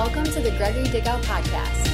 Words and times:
Welcome 0.00 0.24
to 0.24 0.40
the 0.40 0.50
Gregory 0.52 0.84
Dickow 0.84 1.20
Podcast. 1.24 1.86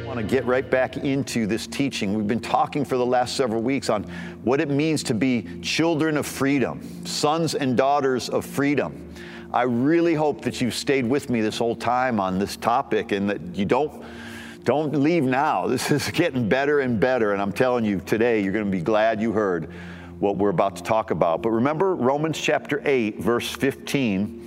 I 0.00 0.06
want 0.06 0.20
to 0.20 0.22
get 0.22 0.46
right 0.46 0.70
back 0.70 0.96
into 0.98 1.48
this 1.48 1.66
teaching. 1.66 2.14
We've 2.14 2.28
been 2.28 2.38
talking 2.38 2.84
for 2.84 2.96
the 2.96 3.04
last 3.04 3.34
several 3.34 3.62
weeks 3.62 3.90
on 3.90 4.04
what 4.44 4.60
it 4.60 4.70
means 4.70 5.02
to 5.02 5.12
be 5.14 5.60
children 5.60 6.16
of 6.16 6.24
freedom, 6.24 7.04
sons 7.04 7.56
and 7.56 7.76
daughters 7.76 8.28
of 8.28 8.46
freedom. 8.46 9.12
I 9.52 9.62
really 9.62 10.14
hope 10.14 10.40
that 10.42 10.60
you've 10.60 10.76
stayed 10.76 11.04
with 11.04 11.30
me 11.30 11.40
this 11.40 11.58
whole 11.58 11.74
time 11.74 12.20
on 12.20 12.38
this 12.38 12.56
topic 12.56 13.10
and 13.10 13.28
that 13.28 13.40
you 13.56 13.64
don't 13.64 14.04
don't 14.62 14.94
leave 14.94 15.24
now. 15.24 15.66
This 15.66 15.90
is 15.90 16.08
getting 16.12 16.48
better 16.48 16.78
and 16.78 17.00
better 17.00 17.32
and 17.32 17.42
I'm 17.42 17.52
telling 17.52 17.84
you 17.84 17.98
today 18.06 18.40
you're 18.40 18.52
going 18.52 18.66
to 18.66 18.70
be 18.70 18.82
glad 18.82 19.20
you 19.20 19.32
heard 19.32 19.68
what 20.20 20.36
we're 20.36 20.50
about 20.50 20.76
to 20.76 20.84
talk 20.84 21.10
about. 21.10 21.42
But 21.42 21.50
remember 21.50 21.96
Romans 21.96 22.40
chapter 22.40 22.80
8 22.84 23.18
verse 23.18 23.50
15 23.50 24.39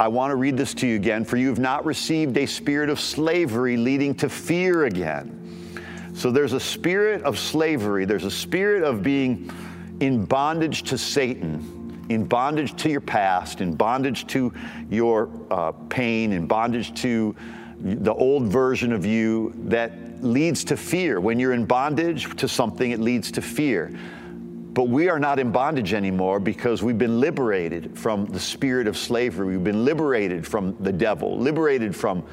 I 0.00 0.08
want 0.08 0.30
to 0.30 0.36
read 0.36 0.56
this 0.56 0.74
to 0.74 0.86
you 0.86 0.96
again. 0.96 1.24
For 1.24 1.36
you 1.36 1.48
have 1.48 1.58
not 1.58 1.84
received 1.84 2.36
a 2.36 2.46
spirit 2.46 2.88
of 2.88 3.00
slavery 3.00 3.76
leading 3.76 4.14
to 4.16 4.28
fear 4.28 4.84
again. 4.84 5.34
So 6.14 6.30
there's 6.30 6.52
a 6.52 6.60
spirit 6.60 7.22
of 7.22 7.38
slavery, 7.38 8.04
there's 8.04 8.24
a 8.24 8.30
spirit 8.30 8.82
of 8.82 9.02
being 9.02 9.50
in 10.00 10.24
bondage 10.24 10.82
to 10.84 10.98
Satan, 10.98 12.06
in 12.08 12.24
bondage 12.24 12.74
to 12.82 12.90
your 12.90 13.00
past, 13.00 13.60
in 13.60 13.74
bondage 13.74 14.26
to 14.28 14.52
your 14.90 15.30
uh, 15.50 15.72
pain, 15.88 16.32
in 16.32 16.46
bondage 16.46 17.00
to 17.02 17.36
the 17.80 18.12
old 18.12 18.44
version 18.44 18.92
of 18.92 19.06
you 19.06 19.52
that 19.66 19.92
leads 20.20 20.64
to 20.64 20.76
fear. 20.76 21.20
When 21.20 21.38
you're 21.38 21.52
in 21.52 21.64
bondage 21.64 22.34
to 22.36 22.48
something, 22.48 22.90
it 22.90 22.98
leads 22.98 23.30
to 23.32 23.42
fear. 23.42 23.96
But 24.74 24.88
we 24.88 25.08
are 25.08 25.18
not 25.18 25.38
in 25.38 25.50
bondage 25.50 25.92
anymore 25.92 26.40
because 26.40 26.82
we've 26.82 26.98
been 26.98 27.20
liberated 27.20 27.98
from 27.98 28.26
the 28.26 28.38
spirit 28.38 28.86
of 28.86 28.96
slavery. 28.96 29.46
We've 29.46 29.64
been 29.64 29.84
liberated 29.84 30.46
from 30.46 30.76
the 30.80 30.92
devil, 30.92 31.38
liberated 31.38 31.96
from 31.96 32.24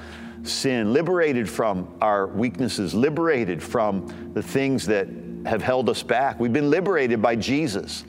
sin, 0.44 0.94
liberated 0.94 1.50
from 1.50 1.88
our 2.02 2.28
weaknesses, 2.28 2.94
liberated 2.94 3.64
from 3.64 4.32
the 4.34 4.44
things 4.44 4.86
that 4.88 5.08
have 5.46 5.62
held 5.62 5.90
us 5.90 6.04
back. 6.04 6.40
We've 6.40 6.54
been 6.54 6.70
liberated 6.70 7.22
by 7.22 7.36
Jesus. 7.36 8.04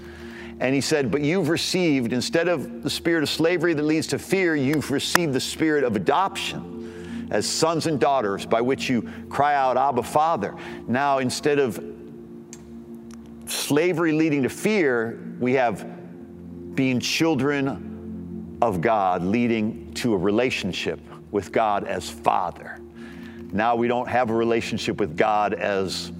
And 0.59 0.75
he 0.75 0.81
said, 0.81 1.11
But 1.11 1.21
you've 1.21 1.49
received, 1.49 2.13
instead 2.13 2.49
of 2.49 2.83
the 2.83 2.91
spirit 2.91 3.23
of 3.23 3.29
slavery 3.29 3.75
that 3.75 3.83
leads 3.83 4.07
to 4.09 4.19
fear, 4.19 4.57
you've 4.57 4.91
received 4.91 5.33
the 5.33 5.41
spirit 5.41 5.85
of 5.85 5.97
adoption 5.97 7.29
as 7.31 7.47
sons 7.47 7.87
and 7.87 8.01
daughters 8.01 8.47
by 8.47 8.61
which 8.61 8.89
you 8.89 9.03
cry 9.29 9.55
out, 9.55 9.77
Abba, 9.77 10.03
Father. 10.03 10.55
Now, 10.87 11.19
instead 11.19 11.59
of 11.59 11.79
slavery 13.47 14.13
leading 14.13 14.43
to 14.43 14.49
fear, 14.49 15.19
we 15.39 15.55
have 15.55 15.87
being 16.75 17.01
children 17.01 18.59
of 18.61 18.81
God 18.81 19.23
leading 19.23 19.93
to 19.95 20.15
a 20.15 20.17
relationship 20.17 21.01
with 21.31 21.53
God 21.53 21.85
as 21.85 22.09
Father. 22.09 22.79
Now 23.53 23.77
we 23.77 23.89
don't 23.89 24.09
have 24.09 24.31
a 24.31 24.35
relationship 24.35 24.99
with 24.99 25.17
God 25.17 25.55
as 25.55 26.13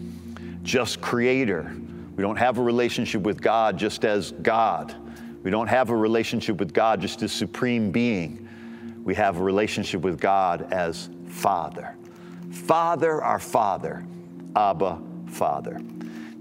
just 0.63 1.01
creator. 1.01 1.75
We 2.17 2.23
don't 2.23 2.37
have 2.37 2.59
a 2.59 2.63
relationship 2.63 3.23
with 3.23 3.41
God 3.41 3.79
just 3.79 4.05
as 4.05 4.33
God. 4.33 4.95
We 5.43 5.51
don't 5.51 5.69
have 5.69 5.91
a 5.91 5.97
relationship 5.97 6.59
with 6.59 6.73
God 6.73 7.01
just 7.01 7.23
as 7.23 7.33
supreme 7.33 7.91
being. 7.91 8.49
We 9.05 9.15
have 9.15 9.39
a 9.39 9.43
relationship 9.43 10.01
with 10.01 10.21
God 10.21 10.73
as 10.73 11.09
Father. 11.29 11.97
Father, 12.51 13.23
our 13.23 13.39
Father, 13.39 14.05
Abba, 14.57 15.01
Father. 15.29 15.79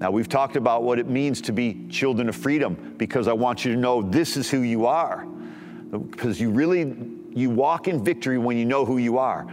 Now, 0.05 0.11
we've 0.11 0.29
talked 0.29 0.55
about 0.55 0.83
what 0.83 0.99
it 0.99 1.07
means 1.07 1.41
to 1.41 1.51
be 1.51 1.87
children 1.89 2.29
of 2.29 2.35
freedom 2.35 2.93
because 2.95 3.27
I 3.27 3.33
want 3.33 3.65
you 3.65 3.73
to 3.73 3.79
know 3.79 4.03
this 4.03 4.37
is 4.37 4.47
who 4.51 4.59
you 4.59 4.85
are. 4.85 5.25
Because 5.89 6.39
you 6.39 6.51
really 6.51 6.95
you 7.31 7.49
walk 7.49 7.87
in 7.87 8.03
victory 8.03 8.37
when 8.37 8.55
you 8.55 8.65
know 8.65 8.85
who 8.85 8.99
you 8.99 9.17
are. 9.17 9.47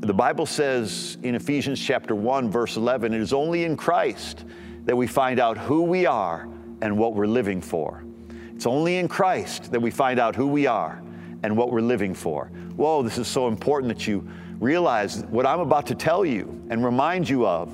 The 0.00 0.12
Bible 0.12 0.44
says 0.44 1.16
in 1.22 1.34
Ephesians 1.34 1.80
chapter 1.80 2.14
1 2.14 2.50
verse 2.50 2.76
11, 2.76 3.14
it 3.14 3.22
is 3.22 3.32
only 3.32 3.64
in 3.64 3.74
Christ 3.74 4.44
that 4.84 4.94
we 4.94 5.06
find 5.06 5.40
out 5.40 5.56
who 5.56 5.80
we 5.80 6.04
are 6.04 6.46
and 6.82 6.98
what 6.98 7.14
we're 7.14 7.26
living 7.26 7.62
for. 7.62 8.04
It's 8.54 8.66
only 8.66 8.98
in 8.98 9.08
Christ 9.08 9.72
that 9.72 9.80
we 9.80 9.90
find 9.90 10.20
out 10.20 10.36
who 10.36 10.46
we 10.46 10.66
are 10.66 11.02
and 11.42 11.56
what 11.56 11.72
we're 11.72 11.80
living 11.80 12.12
for. 12.12 12.50
Whoa, 12.76 13.02
this 13.02 13.16
is 13.16 13.28
so 13.28 13.48
important 13.48 13.96
that 13.96 14.06
you 14.06 14.28
realize 14.60 15.22
what 15.30 15.46
I'm 15.46 15.60
about 15.60 15.86
to 15.86 15.94
tell 15.94 16.22
you 16.22 16.62
and 16.68 16.84
remind 16.84 17.26
you 17.26 17.46
of 17.46 17.72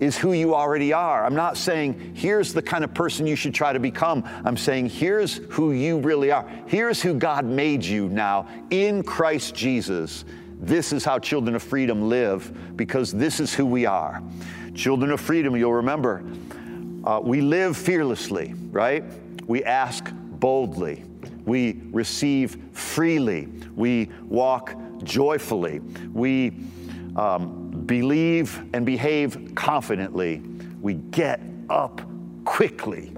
is 0.00 0.16
who 0.16 0.32
you 0.32 0.54
already 0.54 0.92
are. 0.92 1.24
I'm 1.24 1.34
not 1.34 1.56
saying 1.56 2.14
here's 2.14 2.52
the 2.52 2.62
kind 2.62 2.84
of 2.84 2.94
person 2.94 3.26
you 3.26 3.36
should 3.36 3.54
try 3.54 3.72
to 3.72 3.80
become. 3.80 4.24
I'm 4.44 4.56
saying 4.56 4.90
here's 4.90 5.36
who 5.50 5.72
you 5.72 5.98
really 5.98 6.30
are. 6.30 6.48
Here's 6.66 7.02
who 7.02 7.14
God 7.14 7.44
made 7.44 7.84
you 7.84 8.08
now 8.08 8.46
in 8.70 9.02
Christ 9.02 9.54
Jesus. 9.54 10.24
This 10.60 10.92
is 10.92 11.04
how 11.04 11.18
children 11.18 11.54
of 11.54 11.62
freedom 11.62 12.08
live 12.08 12.76
because 12.76 13.12
this 13.12 13.40
is 13.40 13.54
who 13.54 13.66
we 13.66 13.86
are. 13.86 14.22
Children 14.74 15.10
of 15.10 15.20
freedom, 15.20 15.56
you'll 15.56 15.74
remember, 15.74 16.22
uh, 17.04 17.20
we 17.22 17.40
live 17.40 17.76
fearlessly, 17.76 18.54
right? 18.70 19.04
We 19.46 19.64
ask 19.64 20.12
boldly. 20.14 21.04
We 21.44 21.80
receive 21.90 22.58
freely. 22.72 23.48
We 23.74 24.10
walk 24.24 24.74
joyfully. 25.02 25.80
We 26.12 26.52
um, 27.18 27.82
believe 27.84 28.64
and 28.72 28.86
behave 28.86 29.52
confidently, 29.56 30.40
we 30.80 30.94
get 30.94 31.40
up 31.68 32.00
quickly. 32.44 33.12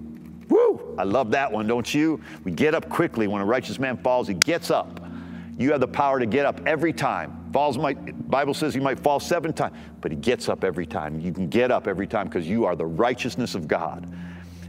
Woo! 0.49 0.94
I 0.99 1.05
love 1.05 1.31
that 1.33 1.53
one, 1.53 1.66
don't 1.66 1.93
you? 1.93 2.19
We 2.43 2.50
get 2.50 2.75
up 2.75 2.88
quickly. 2.88 3.28
When 3.28 3.43
a 3.43 3.44
righteous 3.44 3.78
man 3.78 3.99
falls, 3.99 4.27
he 4.27 4.34
gets 4.34 4.71
up. 4.71 5.06
You 5.59 5.71
have 5.72 5.81
the 5.81 5.88
power 5.88 6.19
to 6.19 6.25
get 6.25 6.47
up 6.47 6.66
every 6.66 6.94
time. 6.94 7.37
Falls 7.53 7.77
might 7.77 8.28
Bible 8.31 8.55
says 8.55 8.72
he 8.72 8.81
might 8.81 8.99
fall 8.99 9.21
seven 9.21 9.53
times, 9.53 9.77
but 10.00 10.11
he 10.11 10.17
gets 10.17 10.49
up 10.49 10.65
every 10.65 10.87
time. 10.87 11.21
You 11.21 11.32
can 11.32 11.49
get 11.49 11.71
up 11.71 11.87
every 11.87 12.06
time 12.06 12.27
because 12.27 12.49
you 12.49 12.65
are 12.65 12.75
the 12.75 12.87
righteousness 12.87 13.55
of 13.55 13.69
God. 13.69 14.05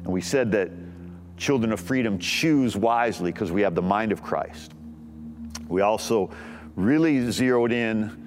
And 0.04 0.08
we 0.08 0.20
said 0.20 0.52
that 0.52 0.72
children 1.38 1.72
of 1.72 1.80
freedom 1.80 2.20
choose 2.20 2.76
wisely 2.76 3.32
because 3.32 3.52
we 3.52 3.62
have 3.62 3.76
the 3.76 3.82
mind 3.82 4.12
of 4.12 4.22
Christ. 4.22 4.74
We 5.70 5.82
also 5.82 6.32
really 6.76 7.32
zeroed 7.32 7.72
in 7.72 8.21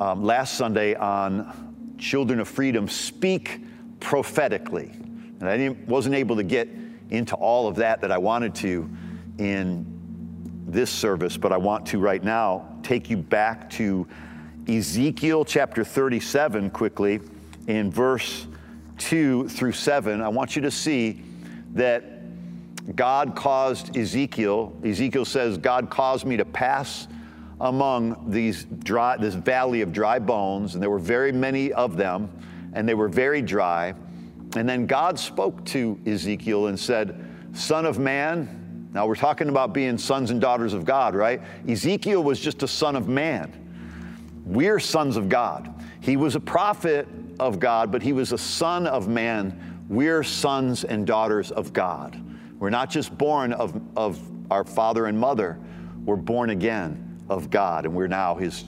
um, 0.00 0.24
last 0.24 0.54
Sunday 0.54 0.94
on 0.94 1.94
Children 1.98 2.40
of 2.40 2.48
Freedom 2.48 2.88
speak 2.88 3.60
prophetically. 4.00 4.90
And 5.40 5.44
I 5.44 5.68
wasn't 5.86 6.14
able 6.14 6.36
to 6.36 6.42
get 6.42 6.68
into 7.10 7.34
all 7.36 7.68
of 7.68 7.76
that 7.76 8.00
that 8.00 8.10
I 8.10 8.18
wanted 8.18 8.54
to 8.56 8.88
in 9.38 9.86
this 10.66 10.90
service, 10.90 11.36
but 11.36 11.52
I 11.52 11.58
want 11.58 11.86
to 11.86 11.98
right 11.98 12.22
now 12.22 12.66
take 12.82 13.10
you 13.10 13.16
back 13.16 13.68
to 13.70 14.06
Ezekiel 14.68 15.44
chapter 15.44 15.84
37 15.84 16.70
quickly 16.70 17.20
in 17.66 17.90
verse 17.90 18.46
2 18.98 19.48
through 19.48 19.72
7. 19.72 20.22
I 20.22 20.28
want 20.28 20.56
you 20.56 20.62
to 20.62 20.70
see 20.70 21.22
that 21.72 22.04
God 22.96 23.36
caused 23.36 23.96
Ezekiel, 23.96 24.74
Ezekiel 24.84 25.24
says, 25.24 25.58
God 25.58 25.90
caused 25.90 26.24
me 26.24 26.36
to 26.36 26.44
pass 26.44 27.06
among 27.60 28.30
these 28.30 28.64
dry, 28.64 29.16
this 29.16 29.34
valley 29.34 29.82
of 29.82 29.92
dry 29.92 30.18
bones, 30.18 30.74
and 30.74 30.82
there 30.82 30.90
were 30.90 30.98
very 30.98 31.32
many 31.32 31.72
of 31.72 31.96
them, 31.96 32.30
and 32.72 32.88
they 32.88 32.94
were 32.94 33.08
very 33.08 33.42
dry. 33.42 33.94
And 34.56 34.68
then 34.68 34.86
God 34.86 35.18
spoke 35.18 35.64
to 35.66 35.98
Ezekiel 36.06 36.68
and 36.68 36.78
said, 36.78 37.26
Son 37.52 37.84
of 37.84 37.98
man, 37.98 38.88
now 38.92 39.06
we're 39.06 39.14
talking 39.14 39.48
about 39.48 39.72
being 39.72 39.98
sons 39.98 40.30
and 40.30 40.40
daughters 40.40 40.72
of 40.72 40.84
God, 40.84 41.14
right? 41.14 41.42
Ezekiel 41.68 42.22
was 42.22 42.40
just 42.40 42.62
a 42.62 42.68
son 42.68 42.96
of 42.96 43.08
man. 43.08 43.52
We're 44.46 44.80
sons 44.80 45.16
of 45.16 45.28
God. 45.28 45.72
He 46.00 46.16
was 46.16 46.34
a 46.34 46.40
prophet 46.40 47.06
of 47.38 47.60
God, 47.60 47.92
but 47.92 48.02
he 48.02 48.12
was 48.12 48.32
a 48.32 48.38
son 48.38 48.86
of 48.86 49.06
man. 49.06 49.84
We're 49.88 50.24
sons 50.24 50.84
and 50.84 51.06
daughters 51.06 51.50
of 51.50 51.72
God. 51.72 52.20
We're 52.58 52.70
not 52.70 52.90
just 52.90 53.16
born 53.16 53.52
of, 53.52 53.80
of 53.96 54.18
our 54.50 54.64
father 54.64 55.06
and 55.06 55.18
mother, 55.18 55.58
we're 56.04 56.16
born 56.16 56.50
again 56.50 57.09
of 57.30 57.48
God, 57.48 57.86
and 57.86 57.94
we're 57.94 58.08
now 58.08 58.34
his, 58.34 58.64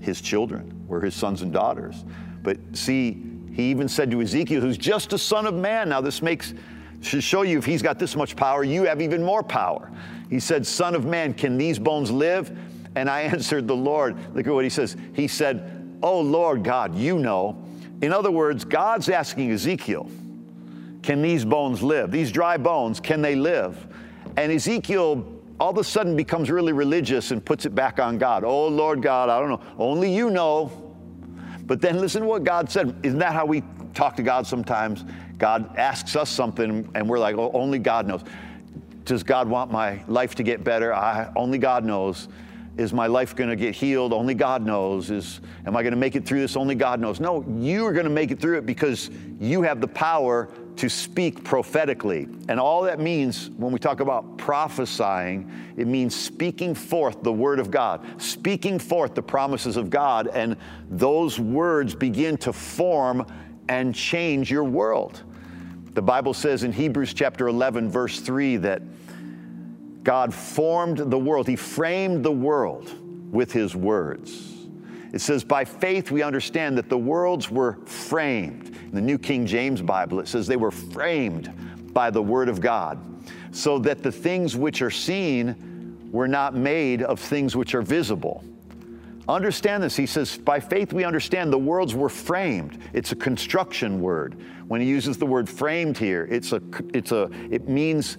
his 0.00 0.20
children. 0.20 0.84
We're 0.88 1.02
his 1.02 1.14
sons 1.14 1.42
and 1.42 1.52
daughters. 1.52 2.04
But 2.42 2.58
see, 2.72 3.22
he 3.52 3.70
even 3.70 3.88
said 3.88 4.10
to 4.10 4.20
Ezekiel, 4.20 4.60
who's 4.60 4.78
just 4.78 5.12
a 5.12 5.18
son 5.18 5.46
of 5.46 5.54
man. 5.54 5.90
Now, 5.90 6.00
this 6.00 6.22
makes 6.22 6.54
should 7.02 7.22
show 7.22 7.42
you 7.42 7.58
if 7.58 7.66
he's 7.66 7.82
got 7.82 7.98
this 7.98 8.16
much 8.16 8.34
power, 8.34 8.64
you 8.64 8.84
have 8.84 9.02
even 9.02 9.22
more 9.22 9.42
power. 9.42 9.90
He 10.30 10.40
said, 10.40 10.66
Son 10.66 10.94
of 10.94 11.04
man, 11.04 11.34
can 11.34 11.58
these 11.58 11.78
bones 11.78 12.10
live? 12.10 12.56
And 12.96 13.10
I 13.10 13.20
answered 13.32 13.68
the 13.68 13.76
Lord. 13.76 14.16
Look 14.34 14.46
at 14.46 14.52
what 14.52 14.64
he 14.64 14.70
says. 14.70 14.96
He 15.12 15.28
said, 15.28 15.98
Oh 16.02 16.20
Lord 16.20 16.64
God, 16.64 16.94
you 16.96 17.18
know. 17.18 17.62
In 18.00 18.12
other 18.12 18.30
words, 18.30 18.64
God's 18.64 19.10
asking 19.10 19.52
Ezekiel, 19.52 20.10
Can 21.02 21.20
these 21.20 21.44
bones 21.44 21.82
live? 21.82 22.10
These 22.10 22.32
dry 22.32 22.56
bones, 22.56 23.00
can 23.00 23.20
they 23.20 23.36
live? 23.36 23.86
And 24.36 24.50
Ezekiel 24.50 25.33
all 25.60 25.70
of 25.70 25.78
a 25.78 25.84
sudden 25.84 26.16
becomes 26.16 26.50
really 26.50 26.72
religious 26.72 27.30
and 27.30 27.44
puts 27.44 27.64
it 27.66 27.74
back 27.74 27.98
on 27.98 28.18
God. 28.18 28.44
Oh, 28.44 28.66
Lord 28.66 29.02
God, 29.02 29.28
I 29.28 29.38
don't 29.38 29.50
know. 29.50 29.60
Only 29.78 30.12
you 30.12 30.30
know. 30.30 30.70
But 31.66 31.80
then 31.80 31.98
listen 31.98 32.22
to 32.22 32.28
what 32.28 32.44
God 32.44 32.70
said. 32.70 32.94
Isn't 33.02 33.20
that 33.20 33.32
how 33.32 33.46
we 33.46 33.62
talk 33.94 34.16
to 34.16 34.22
God 34.22 34.46
sometimes? 34.46 35.04
God 35.38 35.76
asks 35.76 36.16
us 36.16 36.28
something 36.28 36.88
and 36.94 37.08
we're 37.08 37.18
like, 37.18 37.36
oh, 37.36 37.50
only 37.54 37.78
God 37.78 38.06
knows. 38.06 38.22
does 39.04 39.22
God 39.22 39.48
want 39.48 39.70
my 39.70 40.02
life 40.08 40.34
to 40.36 40.42
get 40.42 40.64
better? 40.64 40.92
I, 40.92 41.30
only 41.36 41.58
God 41.58 41.84
knows. 41.84 42.28
Is 42.76 42.92
my 42.92 43.06
life 43.06 43.36
going 43.36 43.50
to 43.50 43.56
get 43.56 43.72
healed? 43.74 44.12
Only 44.12 44.34
God 44.34 44.66
knows. 44.66 45.10
Is 45.10 45.40
am 45.64 45.76
I 45.76 45.82
going 45.82 45.92
to 45.92 45.98
make 45.98 46.16
it 46.16 46.26
through 46.26 46.40
this? 46.40 46.56
Only 46.56 46.74
God 46.74 46.98
knows. 46.98 47.20
No, 47.20 47.44
you 47.58 47.86
are 47.86 47.92
going 47.92 48.04
to 48.04 48.10
make 48.10 48.32
it 48.32 48.40
through 48.40 48.58
it 48.58 48.66
because 48.66 49.10
you 49.38 49.62
have 49.62 49.80
the 49.80 49.86
power 49.86 50.48
to 50.76 50.88
speak 50.88 51.44
prophetically. 51.44 52.28
And 52.48 52.58
all 52.58 52.82
that 52.82 52.98
means 52.98 53.50
when 53.50 53.72
we 53.72 53.78
talk 53.78 54.00
about 54.00 54.38
prophesying, 54.38 55.50
it 55.76 55.86
means 55.86 56.14
speaking 56.14 56.74
forth 56.74 57.22
the 57.22 57.32
word 57.32 57.58
of 57.58 57.70
God, 57.70 58.04
speaking 58.20 58.78
forth 58.78 59.14
the 59.14 59.22
promises 59.22 59.76
of 59.76 59.90
God, 59.90 60.28
and 60.28 60.56
those 60.90 61.38
words 61.38 61.94
begin 61.94 62.36
to 62.38 62.52
form 62.52 63.26
and 63.68 63.94
change 63.94 64.50
your 64.50 64.64
world. 64.64 65.22
The 65.92 66.02
Bible 66.02 66.34
says 66.34 66.64
in 66.64 66.72
Hebrews 66.72 67.14
chapter 67.14 67.46
11, 67.46 67.88
verse 67.88 68.20
3, 68.20 68.56
that 68.58 68.82
God 70.02 70.34
formed 70.34 70.98
the 70.98 71.18
world, 71.18 71.46
He 71.46 71.56
framed 71.56 72.24
the 72.24 72.32
world 72.32 72.92
with 73.32 73.52
His 73.52 73.76
words. 73.76 74.52
It 75.12 75.20
says, 75.20 75.44
by 75.44 75.64
faith 75.64 76.10
we 76.10 76.22
understand 76.22 76.76
that 76.78 76.88
the 76.88 76.98
worlds 76.98 77.48
were 77.48 77.78
framed. 77.86 78.73
The 78.94 79.00
New 79.00 79.18
King 79.18 79.44
James 79.44 79.82
Bible, 79.82 80.20
it 80.20 80.28
says 80.28 80.46
they 80.46 80.56
were 80.56 80.70
framed 80.70 81.52
by 81.92 82.10
the 82.10 82.22
Word 82.22 82.48
of 82.48 82.60
God, 82.60 82.98
so 83.50 83.78
that 83.80 84.04
the 84.04 84.12
things 84.12 84.56
which 84.56 84.82
are 84.82 84.90
seen 84.90 86.08
were 86.12 86.28
not 86.28 86.54
made 86.54 87.02
of 87.02 87.18
things 87.18 87.56
which 87.56 87.74
are 87.74 87.82
visible. 87.82 88.44
Understand 89.26 89.82
this. 89.82 89.96
He 89.96 90.06
says, 90.06 90.38
by 90.38 90.60
faith 90.60 90.92
we 90.92 91.02
understand 91.02 91.52
the 91.52 91.58
worlds 91.58 91.94
were 91.94 92.08
framed. 92.08 92.78
It's 92.92 93.10
a 93.10 93.16
construction 93.16 94.00
word. 94.00 94.40
When 94.68 94.80
he 94.80 94.86
uses 94.86 95.16
the 95.16 95.26
word 95.26 95.48
framed 95.48 95.98
here, 95.98 96.28
it's 96.30 96.52
a, 96.52 96.62
it's 96.92 97.10
a, 97.10 97.30
it 97.50 97.68
means 97.68 98.16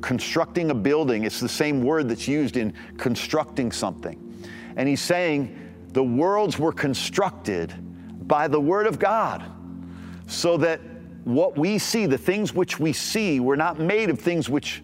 constructing 0.00 0.70
a 0.70 0.74
building. 0.74 1.24
It's 1.24 1.40
the 1.40 1.48
same 1.48 1.82
word 1.82 2.08
that's 2.08 2.26
used 2.26 2.56
in 2.56 2.72
constructing 2.96 3.72
something. 3.72 4.20
And 4.76 4.88
he's 4.88 5.02
saying 5.02 5.58
the 5.88 6.04
worlds 6.04 6.58
were 6.58 6.72
constructed 6.72 7.74
by 8.26 8.48
the 8.48 8.60
word 8.60 8.86
of 8.86 8.98
God 8.98 9.44
so 10.26 10.56
that 10.58 10.80
what 11.24 11.56
we 11.56 11.78
see, 11.78 12.06
the 12.06 12.18
things 12.18 12.54
which 12.54 12.78
we 12.78 12.92
see, 12.92 13.40
were 13.40 13.56
not 13.56 13.78
made 13.78 14.10
of 14.10 14.18
things 14.18 14.48
which 14.48 14.82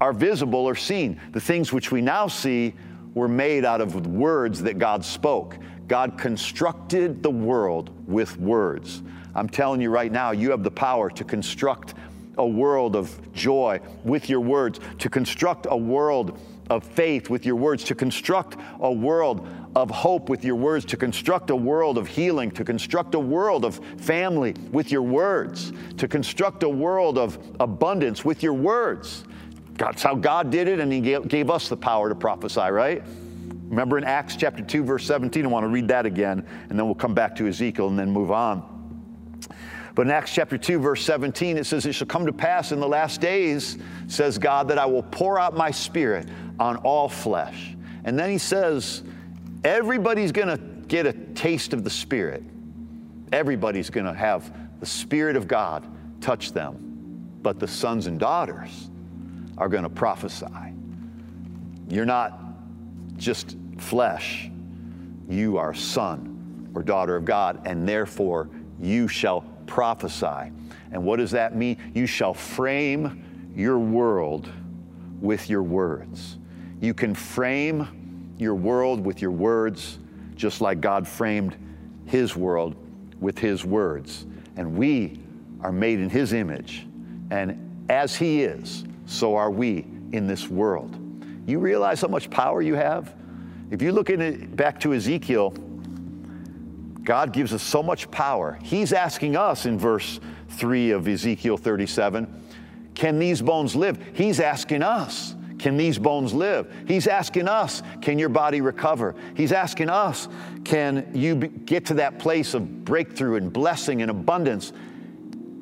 are 0.00 0.12
visible 0.12 0.66
or 0.66 0.74
seen. 0.74 1.20
The 1.32 1.40
things 1.40 1.72
which 1.72 1.90
we 1.90 2.00
now 2.00 2.26
see 2.26 2.74
were 3.14 3.28
made 3.28 3.64
out 3.64 3.80
of 3.80 4.06
words 4.06 4.62
that 4.62 4.78
God 4.78 5.04
spoke. 5.04 5.56
God 5.88 6.18
constructed 6.18 7.22
the 7.22 7.30
world 7.30 7.90
with 8.08 8.36
words. 8.38 9.02
I'm 9.34 9.48
telling 9.48 9.80
you 9.80 9.90
right 9.90 10.10
now, 10.10 10.32
you 10.32 10.50
have 10.50 10.64
the 10.64 10.70
power 10.70 11.10
to 11.10 11.24
construct 11.24 11.94
a 12.38 12.46
world 12.46 12.96
of 12.96 13.32
joy 13.32 13.80
with 14.04 14.28
your 14.28 14.40
words, 14.40 14.80
to 14.98 15.08
construct 15.08 15.66
a 15.70 15.76
world 15.76 16.38
of 16.68 16.84
faith 16.84 17.30
with 17.30 17.46
your 17.46 17.56
words, 17.56 17.84
to 17.84 17.94
construct 17.94 18.56
a 18.80 18.92
world 18.92 19.48
of 19.74 19.90
hope 19.90 20.28
with 20.28 20.44
your 20.44 20.56
words, 20.56 20.84
to 20.86 20.96
construct 20.96 21.50
a 21.50 21.56
world 21.56 21.98
of 21.98 22.06
healing, 22.06 22.50
to 22.50 22.64
construct 22.64 23.14
a 23.14 23.20
world 23.20 23.64
of 23.64 23.80
family 23.98 24.54
with 24.72 24.90
your 24.90 25.02
words, 25.02 25.72
to 25.98 26.08
construct 26.08 26.62
a 26.62 26.68
world 26.68 27.18
of 27.18 27.38
abundance 27.60 28.24
with 28.24 28.42
your 28.42 28.54
words. 28.54 29.24
That's 29.74 30.02
how 30.02 30.14
God 30.14 30.50
did 30.50 30.68
it, 30.68 30.80
and 30.80 30.92
He 30.92 31.00
gave 31.00 31.50
us 31.50 31.68
the 31.68 31.76
power 31.76 32.08
to 32.08 32.14
prophesy, 32.14 32.60
right? 32.60 33.02
Remember 33.68 33.98
in 33.98 34.04
Acts 34.04 34.36
chapter 34.36 34.62
2, 34.62 34.84
verse 34.84 35.04
17, 35.04 35.44
I 35.44 35.48
want 35.48 35.64
to 35.64 35.68
read 35.68 35.88
that 35.88 36.06
again, 36.06 36.46
and 36.70 36.78
then 36.78 36.86
we'll 36.86 36.94
come 36.94 37.14
back 37.14 37.36
to 37.36 37.46
Ezekiel 37.46 37.88
and 37.88 37.98
then 37.98 38.10
move 38.10 38.30
on. 38.30 38.72
But 39.94 40.06
in 40.06 40.12
Acts 40.12 40.34
chapter 40.34 40.58
2, 40.58 40.78
verse 40.78 41.02
17, 41.04 41.56
it 41.56 41.64
says, 41.64 41.86
It 41.86 41.94
shall 41.94 42.06
come 42.06 42.26
to 42.26 42.32
pass 42.32 42.70
in 42.70 42.80
the 42.80 42.86
last 42.86 43.20
days, 43.20 43.78
says 44.08 44.36
God, 44.36 44.68
that 44.68 44.78
I 44.78 44.84
will 44.84 45.02
pour 45.02 45.38
out 45.38 45.56
my 45.56 45.70
spirit 45.70 46.28
on 46.58 46.76
all 46.76 47.08
flesh. 47.08 47.76
And 48.04 48.18
then 48.18 48.30
he 48.30 48.38
says, 48.38 49.02
Everybody's 49.64 50.32
going 50.32 50.48
to 50.48 50.62
get 50.86 51.06
a 51.06 51.12
taste 51.12 51.72
of 51.72 51.82
the 51.82 51.90
Spirit. 51.90 52.42
Everybody's 53.32 53.90
going 53.90 54.06
to 54.06 54.14
have 54.14 54.54
the 54.78 54.86
Spirit 54.86 55.34
of 55.36 55.48
God 55.48 55.86
touch 56.20 56.52
them. 56.52 57.38
But 57.42 57.58
the 57.58 57.66
sons 57.66 58.06
and 58.06 58.18
daughters, 58.18 58.88
are 59.58 59.68
going 59.68 59.84
to 59.84 59.88
prophesy. 59.88 60.46
You're 61.88 62.04
not 62.04 62.40
just 63.16 63.56
flesh, 63.78 64.50
you 65.28 65.56
are 65.56 65.74
son 65.74 66.70
or 66.74 66.82
daughter 66.82 67.16
of 67.16 67.24
God, 67.24 67.62
and 67.66 67.88
therefore 67.88 68.50
you 68.80 69.08
shall 69.08 69.42
prophesy. 69.66 70.52
And 70.92 71.04
what 71.04 71.16
does 71.16 71.30
that 71.30 71.56
mean? 71.56 71.78
You 71.94 72.06
shall 72.06 72.34
frame 72.34 73.52
your 73.54 73.78
world 73.78 74.48
with 75.20 75.48
your 75.48 75.62
words. 75.62 76.38
You 76.80 76.94
can 76.94 77.14
frame 77.14 78.34
your 78.38 78.54
world 78.54 79.04
with 79.04 79.22
your 79.22 79.30
words, 79.30 79.98
just 80.34 80.60
like 80.60 80.80
God 80.80 81.06
framed 81.06 81.56
His 82.04 82.36
world 82.36 82.76
with 83.20 83.38
His 83.38 83.64
words. 83.64 84.26
And 84.56 84.76
we 84.76 85.20
are 85.62 85.72
made 85.72 85.98
in 86.00 86.10
His 86.10 86.32
image. 86.32 86.86
And 87.30 87.86
as 87.88 88.14
He 88.14 88.42
is, 88.42 88.84
so 89.06 89.36
are 89.36 89.50
we 89.50 89.86
in 90.12 90.26
this 90.26 90.48
world. 90.48 90.98
You 91.46 91.58
realize 91.58 92.00
how 92.00 92.08
much 92.08 92.28
power 92.30 92.60
you 92.60 92.74
have? 92.74 93.14
If 93.70 93.82
you 93.82 93.92
look 93.92 94.10
it 94.10 94.54
back 94.54 94.78
to 94.80 94.94
Ezekiel, 94.94 95.50
God 97.02 97.32
gives 97.32 97.52
us 97.52 97.62
so 97.62 97.82
much 97.82 98.10
power. 98.10 98.58
He's 98.62 98.92
asking 98.92 99.36
us 99.36 99.66
in 99.66 99.78
verse 99.78 100.20
3 100.48 100.90
of 100.90 101.08
Ezekiel 101.08 101.56
37 101.56 102.42
can 102.96 103.18
these 103.18 103.42
bones 103.42 103.76
live? 103.76 104.02
He's 104.14 104.40
asking 104.40 104.82
us. 104.82 105.35
Can 105.58 105.76
these 105.76 105.98
bones 105.98 106.34
live? 106.34 106.72
He's 106.86 107.06
asking 107.06 107.48
us, 107.48 107.82
can 108.02 108.18
your 108.18 108.28
body 108.28 108.60
recover? 108.60 109.14
He's 109.34 109.52
asking 109.52 109.88
us, 109.88 110.28
can 110.64 111.10
you 111.14 111.34
be, 111.34 111.48
get 111.48 111.86
to 111.86 111.94
that 111.94 112.18
place 112.18 112.54
of 112.54 112.84
breakthrough 112.84 113.36
and 113.36 113.52
blessing 113.52 114.02
and 114.02 114.10
abundance? 114.10 114.72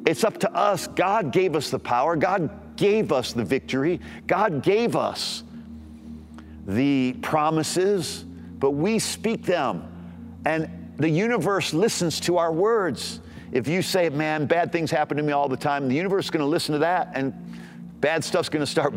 It's 0.07 0.25
up 0.25 0.39
to 0.39 0.53
us. 0.53 0.87
God 0.89 1.33
gave 1.33 1.55
us 1.55 1.71
the 1.71 1.79
power. 1.79 2.17
God 2.17 2.77
gave 2.77 3.13
us 3.13 3.33
the 3.33 3.45
victory. 3.45 4.01
God 4.27 4.63
gave 4.63 4.97
us 4.97 5.45
the 6.67 7.15
promises, 7.23 8.25
but 8.59 8.73
we 8.73 8.99
speak 8.99 9.45
them. 9.45 9.87
And 10.45 10.95
the 10.97 11.09
universe 11.09 11.73
listens 11.73 12.21
to 12.21 12.39
our 12.39 12.53
words. 12.53 13.21
If 13.53 13.69
you 13.69 13.83
say, 13.83 14.09
man, 14.09 14.47
bad 14.47 14.73
things 14.73 14.91
happen 14.91 15.17
to 15.17 15.23
me 15.23 15.33
all 15.33 15.49
the 15.49 15.57
time, 15.57 15.89
the 15.89 15.95
universe 15.95 16.27
is 16.27 16.31
going 16.31 16.45
to 16.45 16.49
listen 16.49 16.73
to 16.73 16.81
that, 16.81 17.13
and 17.15 17.33
bad 18.01 18.25
stuff's 18.25 18.49
going 18.49 18.65
to 18.65 18.71
start 18.71 18.95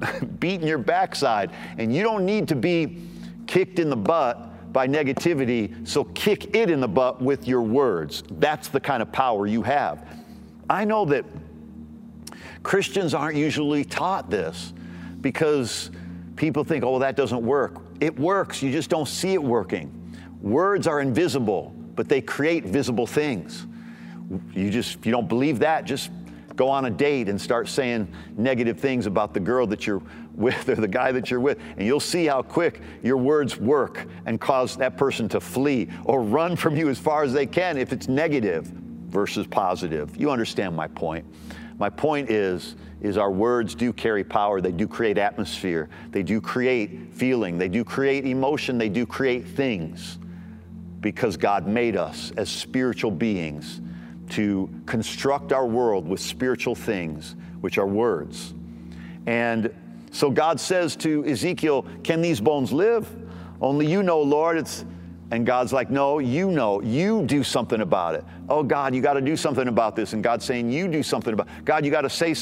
beating 0.38 0.66
your 0.66 0.78
backside. 0.78 1.50
And 1.78 1.94
you 1.94 2.02
don't 2.02 2.24
need 2.24 2.48
to 2.48 2.56
be 2.56 3.02
kicked 3.46 3.78
in 3.78 3.90
the 3.90 3.96
butt 3.96 4.72
by 4.72 4.86
negativity, 4.86 5.88
so 5.88 6.04
kick 6.04 6.54
it 6.54 6.70
in 6.70 6.80
the 6.80 6.88
butt 6.88 7.22
with 7.22 7.48
your 7.48 7.62
words. 7.62 8.22
That's 8.32 8.68
the 8.68 8.80
kind 8.80 9.00
of 9.00 9.10
power 9.10 9.46
you 9.46 9.62
have. 9.62 10.06
I 10.68 10.84
know 10.84 11.04
that 11.06 11.24
Christians 12.62 13.14
aren't 13.14 13.36
usually 13.36 13.84
taught 13.84 14.28
this 14.28 14.74
because 15.20 15.90
people 16.34 16.64
think, 16.64 16.84
oh, 16.84 16.98
that 16.98 17.16
doesn't 17.16 17.42
work. 17.42 17.80
It 18.00 18.18
works, 18.18 18.62
you 18.62 18.70
just 18.70 18.90
don't 18.90 19.08
see 19.08 19.32
it 19.32 19.42
working. 19.42 19.92
Words 20.42 20.86
are 20.86 21.00
invisible, 21.00 21.72
but 21.94 22.08
they 22.08 22.20
create 22.20 22.64
visible 22.64 23.06
things. 23.06 23.66
You 24.52 24.70
just, 24.70 24.98
if 24.98 25.06
you 25.06 25.12
don't 25.12 25.28
believe 25.28 25.60
that, 25.60 25.84
just 25.84 26.10
go 26.56 26.68
on 26.68 26.86
a 26.86 26.90
date 26.90 27.28
and 27.28 27.40
start 27.40 27.68
saying 27.68 28.12
negative 28.36 28.80
things 28.80 29.06
about 29.06 29.34
the 29.34 29.40
girl 29.40 29.66
that 29.66 29.86
you're 29.86 30.02
with 30.34 30.68
or 30.68 30.74
the 30.74 30.88
guy 30.88 31.12
that 31.12 31.30
you're 31.30 31.40
with, 31.40 31.58
and 31.76 31.86
you'll 31.86 32.00
see 32.00 32.26
how 32.26 32.42
quick 32.42 32.80
your 33.02 33.16
words 33.16 33.58
work 33.58 34.06
and 34.24 34.40
cause 34.40 34.76
that 34.76 34.96
person 34.96 35.28
to 35.28 35.40
flee 35.40 35.88
or 36.04 36.22
run 36.22 36.56
from 36.56 36.76
you 36.76 36.88
as 36.88 36.98
far 36.98 37.22
as 37.22 37.32
they 37.32 37.46
can 37.46 37.78
if 37.78 37.92
it's 37.92 38.08
negative 38.08 38.66
versus 38.66 39.46
positive. 39.46 40.16
You 40.16 40.30
understand 40.30 40.74
my 40.74 40.88
point. 40.88 41.24
My 41.78 41.90
point 41.90 42.30
is, 42.30 42.76
is 43.02 43.18
our 43.18 43.30
words 43.30 43.74
do 43.74 43.92
carry 43.92 44.24
power. 44.24 44.60
They 44.60 44.72
do 44.72 44.88
create 44.88 45.18
atmosphere. 45.18 45.90
They 46.10 46.22
do 46.22 46.40
create 46.40 47.12
feeling. 47.12 47.58
They 47.58 47.68
do 47.68 47.84
create 47.84 48.24
emotion. 48.26 48.78
They 48.78 48.88
do 48.88 49.04
create 49.04 49.46
things 49.46 50.18
because 51.00 51.36
God 51.36 51.66
made 51.66 51.96
us 51.96 52.32
as 52.36 52.48
spiritual 52.48 53.10
beings 53.10 53.80
to 54.30 54.68
construct 54.86 55.52
our 55.52 55.66
world 55.66 56.08
with 56.08 56.20
spiritual 56.20 56.74
things, 56.74 57.36
which 57.60 57.78
are 57.78 57.86
words. 57.86 58.54
And 59.26 59.72
so 60.10 60.30
God 60.30 60.60
says 60.60 60.96
to 60.96 61.24
Ezekiel, 61.26 61.86
Can 62.02 62.20
these 62.20 62.40
bones 62.40 62.72
live? 62.72 63.08
Only 63.60 63.86
you 63.86 64.02
know, 64.02 64.20
Lord. 64.20 64.58
It's 64.58 64.84
and 65.30 65.44
God's 65.44 65.72
like, 65.72 65.90
no, 65.90 66.20
you 66.20 66.50
know, 66.50 66.80
you 66.80 67.22
do 67.24 67.42
something 67.42 67.80
about 67.80 68.14
it. 68.14 68.24
Oh, 68.48 68.62
God, 68.62 68.94
you 68.94 69.02
got 69.02 69.14
to 69.14 69.20
do 69.20 69.36
something 69.36 69.66
about 69.66 69.96
this. 69.96 70.12
And 70.12 70.22
God's 70.22 70.44
saying, 70.44 70.70
you 70.70 70.86
do 70.86 71.02
something 71.02 71.32
about 71.32 71.48
it. 71.48 71.64
God, 71.64 71.84
you 71.84 71.90
got 71.90 72.02
to 72.02 72.10
say, 72.10 72.34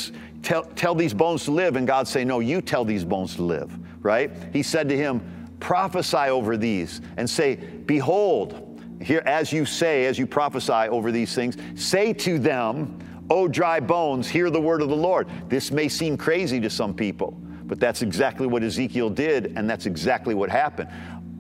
tell, 0.42 0.64
tell 0.64 0.94
these 0.94 1.14
bones 1.14 1.44
to 1.46 1.50
live. 1.50 1.76
And 1.76 1.86
God's 1.86 2.10
saying, 2.10 2.28
no, 2.28 2.40
you 2.40 2.60
tell 2.60 2.84
these 2.84 3.04
bones 3.04 3.36
to 3.36 3.42
live, 3.42 3.74
right? 4.04 4.30
He 4.52 4.62
said 4.62 4.90
to 4.90 4.96
him, 4.96 5.22
prophesy 5.60 6.28
over 6.28 6.58
these 6.58 7.00
and 7.16 7.28
say, 7.28 7.56
behold, 7.56 8.73
here, 9.00 9.22
as 9.26 9.52
you 9.52 9.66
say, 9.66 10.06
as 10.06 10.18
you 10.18 10.26
prophesy 10.26 10.72
over 10.72 11.12
these 11.12 11.34
things, 11.34 11.56
say 11.74 12.12
to 12.12 12.38
them, 12.38 12.98
Oh, 13.30 13.48
dry 13.48 13.80
bones, 13.80 14.28
hear 14.28 14.50
the 14.50 14.60
word 14.60 14.82
of 14.82 14.90
the 14.90 14.96
Lord. 14.96 15.28
This 15.48 15.70
may 15.70 15.88
seem 15.88 16.16
crazy 16.16 16.60
to 16.60 16.68
some 16.68 16.92
people, 16.92 17.32
but 17.64 17.80
that's 17.80 18.02
exactly 18.02 18.46
what 18.46 18.62
Ezekiel 18.62 19.08
did, 19.08 19.54
and 19.56 19.68
that's 19.68 19.86
exactly 19.86 20.34
what 20.34 20.50
happened. 20.50 20.90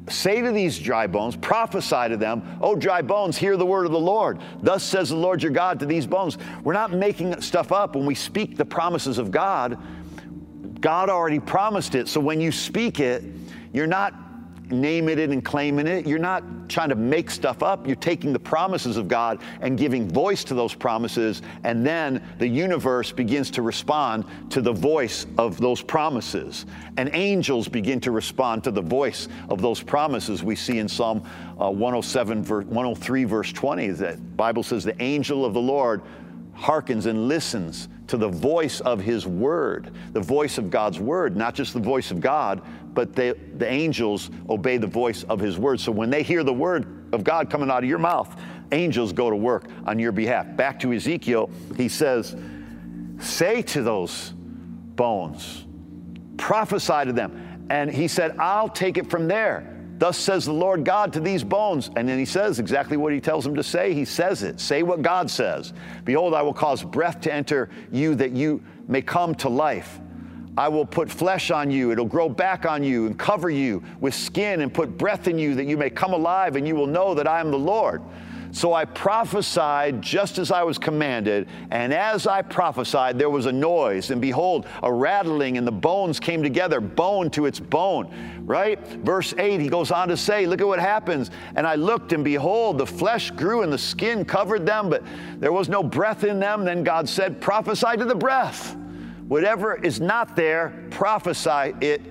Say 0.08 0.40
to 0.40 0.50
these 0.50 0.78
dry 0.78 1.06
bones, 1.06 1.36
prophesy 1.36 2.08
to 2.08 2.16
them, 2.16 2.58
Oh, 2.60 2.74
dry 2.74 3.02
bones, 3.02 3.36
hear 3.36 3.56
the 3.56 3.66
word 3.66 3.86
of 3.86 3.92
the 3.92 4.00
Lord. 4.00 4.40
Thus 4.62 4.82
says 4.82 5.10
the 5.10 5.16
Lord 5.16 5.42
your 5.42 5.52
God 5.52 5.80
to 5.80 5.86
these 5.86 6.06
bones. 6.06 6.38
We're 6.62 6.74
not 6.74 6.92
making 6.92 7.40
stuff 7.40 7.72
up 7.72 7.96
when 7.96 8.06
we 8.06 8.14
speak 8.14 8.56
the 8.56 8.64
promises 8.64 9.18
of 9.18 9.30
God. 9.30 9.78
God 10.80 11.08
already 11.08 11.40
promised 11.40 11.94
it. 11.94 12.08
So 12.08 12.20
when 12.20 12.40
you 12.40 12.52
speak 12.52 13.00
it, 13.00 13.24
you're 13.72 13.86
not 13.86 14.23
naming 14.80 15.18
it 15.18 15.30
and 15.30 15.44
claiming 15.44 15.86
it. 15.86 16.06
You're 16.06 16.18
not 16.18 16.42
trying 16.68 16.90
to 16.90 16.94
make 16.94 17.30
stuff 17.30 17.62
up. 17.62 17.86
You're 17.86 17.96
taking 17.96 18.32
the 18.32 18.38
promises 18.38 18.96
of 18.96 19.08
God 19.08 19.40
and 19.60 19.78
giving 19.78 20.08
voice 20.08 20.44
to 20.44 20.54
those 20.54 20.74
promises. 20.74 21.42
And 21.62 21.86
then 21.86 22.22
the 22.38 22.46
universe 22.46 23.12
begins 23.12 23.50
to 23.52 23.62
respond 23.62 24.24
to 24.50 24.60
the 24.60 24.72
voice 24.72 25.26
of 25.38 25.58
those 25.60 25.82
promises. 25.82 26.66
And 26.96 27.10
angels 27.12 27.68
begin 27.68 28.00
to 28.00 28.10
respond 28.10 28.64
to 28.64 28.70
the 28.70 28.82
voice 28.82 29.28
of 29.48 29.62
those 29.62 29.82
promises. 29.82 30.42
We 30.42 30.56
see 30.56 30.78
in 30.78 30.88
Psalm 30.88 31.22
uh, 31.60 31.70
107, 31.70 32.42
verse, 32.42 32.64
103, 32.66 33.24
verse 33.24 33.52
20, 33.52 33.88
that 33.88 34.36
Bible 34.36 34.62
says, 34.62 34.84
The 34.84 35.00
angel 35.02 35.44
of 35.44 35.54
the 35.54 35.60
Lord 35.60 36.02
hearkens 36.54 37.06
and 37.06 37.28
listens 37.28 37.88
to 38.06 38.16
the 38.16 38.28
voice 38.28 38.80
of 38.80 39.00
his 39.00 39.26
word, 39.26 39.92
the 40.12 40.20
voice 40.20 40.58
of 40.58 40.70
God's 40.70 41.00
word, 41.00 41.36
not 41.36 41.54
just 41.54 41.72
the 41.72 41.80
voice 41.80 42.10
of 42.10 42.20
God, 42.20 42.62
but 42.92 43.14
they, 43.14 43.32
the 43.32 43.70
angels 43.70 44.30
obey 44.48 44.76
the 44.76 44.86
voice 44.86 45.24
of 45.24 45.40
his 45.40 45.58
word. 45.58 45.80
So 45.80 45.90
when 45.90 46.10
they 46.10 46.22
hear 46.22 46.44
the 46.44 46.52
word 46.52 47.08
of 47.12 47.24
God 47.24 47.50
coming 47.50 47.70
out 47.70 47.82
of 47.82 47.88
your 47.88 47.98
mouth, 47.98 48.38
angels 48.72 49.12
go 49.12 49.30
to 49.30 49.36
work 49.36 49.66
on 49.86 49.98
your 49.98 50.12
behalf. 50.12 50.54
Back 50.56 50.80
to 50.80 50.92
Ezekiel, 50.92 51.50
he 51.76 51.88
says, 51.88 52.36
Say 53.20 53.62
to 53.62 53.82
those 53.82 54.32
bones, 54.96 55.64
prophesy 56.36 57.06
to 57.06 57.12
them. 57.12 57.66
And 57.70 57.90
he 57.90 58.08
said, 58.08 58.36
I'll 58.38 58.68
take 58.68 58.98
it 58.98 59.08
from 59.10 59.28
there. 59.28 59.73
Thus 59.98 60.18
says 60.18 60.44
the 60.44 60.52
Lord 60.52 60.84
God 60.84 61.12
to 61.12 61.20
these 61.20 61.44
bones. 61.44 61.90
And 61.96 62.08
then 62.08 62.18
he 62.18 62.24
says 62.24 62.58
exactly 62.58 62.96
what 62.96 63.12
he 63.12 63.20
tells 63.20 63.44
them 63.44 63.54
to 63.54 63.62
say. 63.62 63.94
He 63.94 64.04
says 64.04 64.42
it. 64.42 64.60
Say 64.60 64.82
what 64.82 65.02
God 65.02 65.30
says. 65.30 65.72
Behold, 66.04 66.34
I 66.34 66.42
will 66.42 66.54
cause 66.54 66.82
breath 66.82 67.20
to 67.22 67.32
enter 67.32 67.70
you 67.92 68.14
that 68.16 68.32
you 68.32 68.62
may 68.88 69.02
come 69.02 69.34
to 69.36 69.48
life. 69.48 70.00
I 70.56 70.68
will 70.68 70.86
put 70.86 71.10
flesh 71.10 71.50
on 71.50 71.70
you, 71.70 71.90
it'll 71.90 72.04
grow 72.04 72.28
back 72.28 72.64
on 72.64 72.84
you 72.84 73.06
and 73.06 73.18
cover 73.18 73.50
you 73.50 73.82
with 74.00 74.14
skin 74.14 74.60
and 74.60 74.72
put 74.72 74.96
breath 74.96 75.26
in 75.26 75.36
you 75.36 75.56
that 75.56 75.64
you 75.64 75.76
may 75.76 75.90
come 75.90 76.12
alive 76.12 76.54
and 76.54 76.66
you 76.66 76.76
will 76.76 76.86
know 76.86 77.12
that 77.14 77.26
I 77.26 77.40
am 77.40 77.50
the 77.50 77.58
Lord. 77.58 78.02
So 78.54 78.72
I 78.72 78.84
prophesied 78.84 80.00
just 80.00 80.38
as 80.38 80.52
I 80.52 80.62
was 80.62 80.78
commanded, 80.78 81.48
and 81.72 81.92
as 81.92 82.28
I 82.28 82.40
prophesied, 82.40 83.18
there 83.18 83.28
was 83.28 83.46
a 83.46 83.52
noise, 83.52 84.12
and 84.12 84.20
behold, 84.20 84.68
a 84.84 84.92
rattling, 84.92 85.58
and 85.58 85.66
the 85.66 85.72
bones 85.72 86.20
came 86.20 86.40
together, 86.40 86.80
bone 86.80 87.30
to 87.30 87.46
its 87.46 87.58
bone. 87.58 88.14
Right? 88.46 88.78
Verse 88.78 89.34
8, 89.36 89.60
he 89.60 89.68
goes 89.68 89.90
on 89.90 90.06
to 90.06 90.16
say, 90.16 90.46
Look 90.46 90.60
at 90.60 90.68
what 90.68 90.78
happens. 90.78 91.32
And 91.56 91.66
I 91.66 91.74
looked, 91.74 92.12
and 92.12 92.22
behold, 92.22 92.78
the 92.78 92.86
flesh 92.86 93.32
grew, 93.32 93.62
and 93.62 93.72
the 93.72 93.78
skin 93.78 94.24
covered 94.24 94.64
them, 94.64 94.88
but 94.88 95.02
there 95.38 95.52
was 95.52 95.68
no 95.68 95.82
breath 95.82 96.22
in 96.22 96.38
them. 96.38 96.64
Then 96.64 96.84
God 96.84 97.08
said, 97.08 97.40
Prophesy 97.40 97.96
to 97.96 98.04
the 98.04 98.14
breath. 98.14 98.76
Whatever 99.26 99.82
is 99.82 100.00
not 100.00 100.36
there, 100.36 100.86
prophesy 100.90 101.74
it 101.80 102.02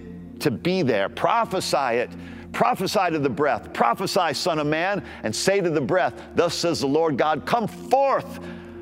to 0.42 0.52
be 0.52 0.82
there. 0.82 1.08
Prophesy 1.08 2.00
it 2.00 2.10
Prophesy 2.54 3.10
to 3.10 3.20
the 3.20 3.30
breath, 3.30 3.74
prophesy, 3.74 4.34
Son 4.36 4.60
of 4.60 4.68
Man, 4.68 5.04
and 5.24 5.36
say 5.36 5.60
to 5.60 5.72
the 5.72 5.82
breath, 5.82 6.14
Thus 6.36 6.54
says 6.54 6.80
the 6.82 6.88
Lord 6.88 7.18
God, 7.18 7.48
Come 7.48 7.68
forth, 7.68 8.40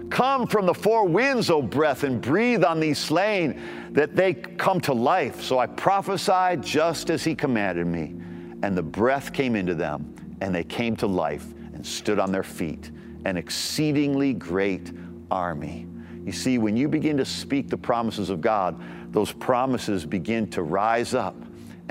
come 0.09 0.45
from 0.45 0.65
the 0.65 0.73
four 0.73 1.07
winds, 1.07 1.49
O 1.49 1.61
breath, 1.61 2.03
and 2.03 2.21
breathe 2.21 2.65
on 2.65 2.81
these 2.81 2.99
slain, 2.99 3.61
that 3.93 4.13
they 4.13 4.33
come 4.33 4.81
to 4.81 4.93
life. 4.93 5.41
So 5.41 5.57
I 5.57 5.67
prophesied 5.67 6.61
just 6.61 7.09
as 7.09 7.23
he 7.23 7.33
commanded 7.33 7.87
me, 7.87 8.13
and 8.61 8.77
the 8.77 8.83
breath 8.83 9.31
came 9.31 9.55
into 9.55 9.73
them, 9.73 10.13
and 10.41 10.53
they 10.53 10.65
came 10.65 10.97
to 10.97 11.07
life 11.07 11.45
and 11.73 11.85
stood 11.85 12.19
on 12.19 12.33
their 12.33 12.43
feet, 12.43 12.91
an 13.23 13.37
exceedingly 13.37 14.33
great 14.33 14.91
army. 15.31 15.87
You 16.25 16.33
see, 16.33 16.57
when 16.57 16.75
you 16.75 16.89
begin 16.89 17.15
to 17.17 17.25
speak 17.25 17.69
the 17.69 17.77
promises 17.77 18.29
of 18.29 18.41
God, 18.41 18.79
those 19.13 19.31
promises 19.31 20.05
begin 20.05 20.49
to 20.51 20.61
rise 20.61 21.13
up 21.13 21.35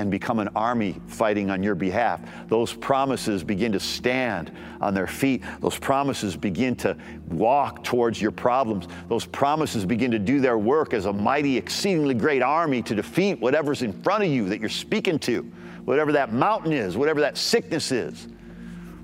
and 0.00 0.11
become 0.11 0.38
an 0.38 0.49
army 0.57 0.97
fighting 1.07 1.50
on 1.50 1.62
your 1.62 1.75
behalf. 1.75 2.21
Those 2.49 2.73
promises 2.73 3.45
begin 3.45 3.73
to 3.73 3.80
stand 3.80 4.50
on 4.80 4.95
their 4.95 5.07
feet. 5.07 5.42
Those 5.61 5.78
promises 5.78 6.37
begin 6.37 6.75
to 6.76 6.97
walk 7.28 7.85
towards 7.85 8.21
your 8.21 8.30
problems. 8.30 8.88
Those 9.09 9.26
promises 9.26 9.85
begin 9.85 10.11
to 10.11 10.19
do 10.19 10.40
their 10.40 10.57
work 10.57 10.95
as 10.95 11.04
a 11.04 11.12
mighty, 11.12 11.59
exceedingly 11.59 12.14
great 12.14 12.42
army 12.42 12.83
to 12.83 12.95
defeat 12.95 13.38
whatever's 13.40 13.83
in 13.83 13.92
front 14.02 14.25
of 14.25 14.30
you 14.30 14.49
that 14.49 14.59
you're 14.59 14.71
speaking 14.71 15.19
to, 15.21 15.42
whatever 15.85 16.12
that 16.12 16.33
mountain 16.33 16.73
is, 16.73 16.97
whatever 16.97 17.21
that 17.21 17.37
sickness 17.37 17.92
is. 17.92 18.26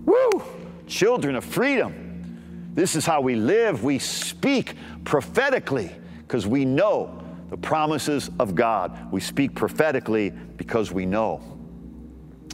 Woo! 0.07 0.43
Children 0.87 1.37
of 1.37 1.45
freedom. 1.45 2.73
This 2.75 2.97
is 2.97 3.05
how 3.05 3.21
we 3.21 3.35
live. 3.35 3.85
We 3.85 3.99
speak 3.99 4.77
prophetically 5.05 5.91
because 6.23 6.47
we 6.47 6.65
know 6.65 7.23
the 7.49 7.57
promises 7.57 8.31
of 8.39 8.55
God. 8.55 9.13
We 9.13 9.21
speak 9.21 9.55
prophetically 9.55 10.31
because 10.31 10.93
we 10.93 11.07
know 11.07 11.43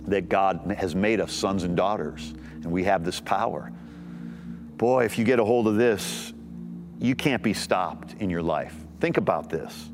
that 0.07 0.29
God 0.29 0.75
has 0.79 0.95
made 0.95 1.21
us 1.21 1.33
sons 1.33 1.65
and 1.65 1.77
daughters, 1.77 2.35
and 2.63 2.67
we 2.67 2.85
have 2.85 3.05
this 3.05 3.21
power. 3.21 3.73
Boy, 4.77 5.05
if 5.05 5.19
you 5.19 5.25
get 5.25 5.39
a 5.39 5.45
hold 5.45 5.69
of 5.69 5.77
this, 5.77 6.33
you 6.99 7.15
can't 7.15 7.43
be 7.43 7.55
stopped 7.55 8.15
in 8.21 8.31
your 8.31 8.43
life. 8.43 8.75
Think 9.01 9.17
about 9.17 9.49
this. 9.49 9.91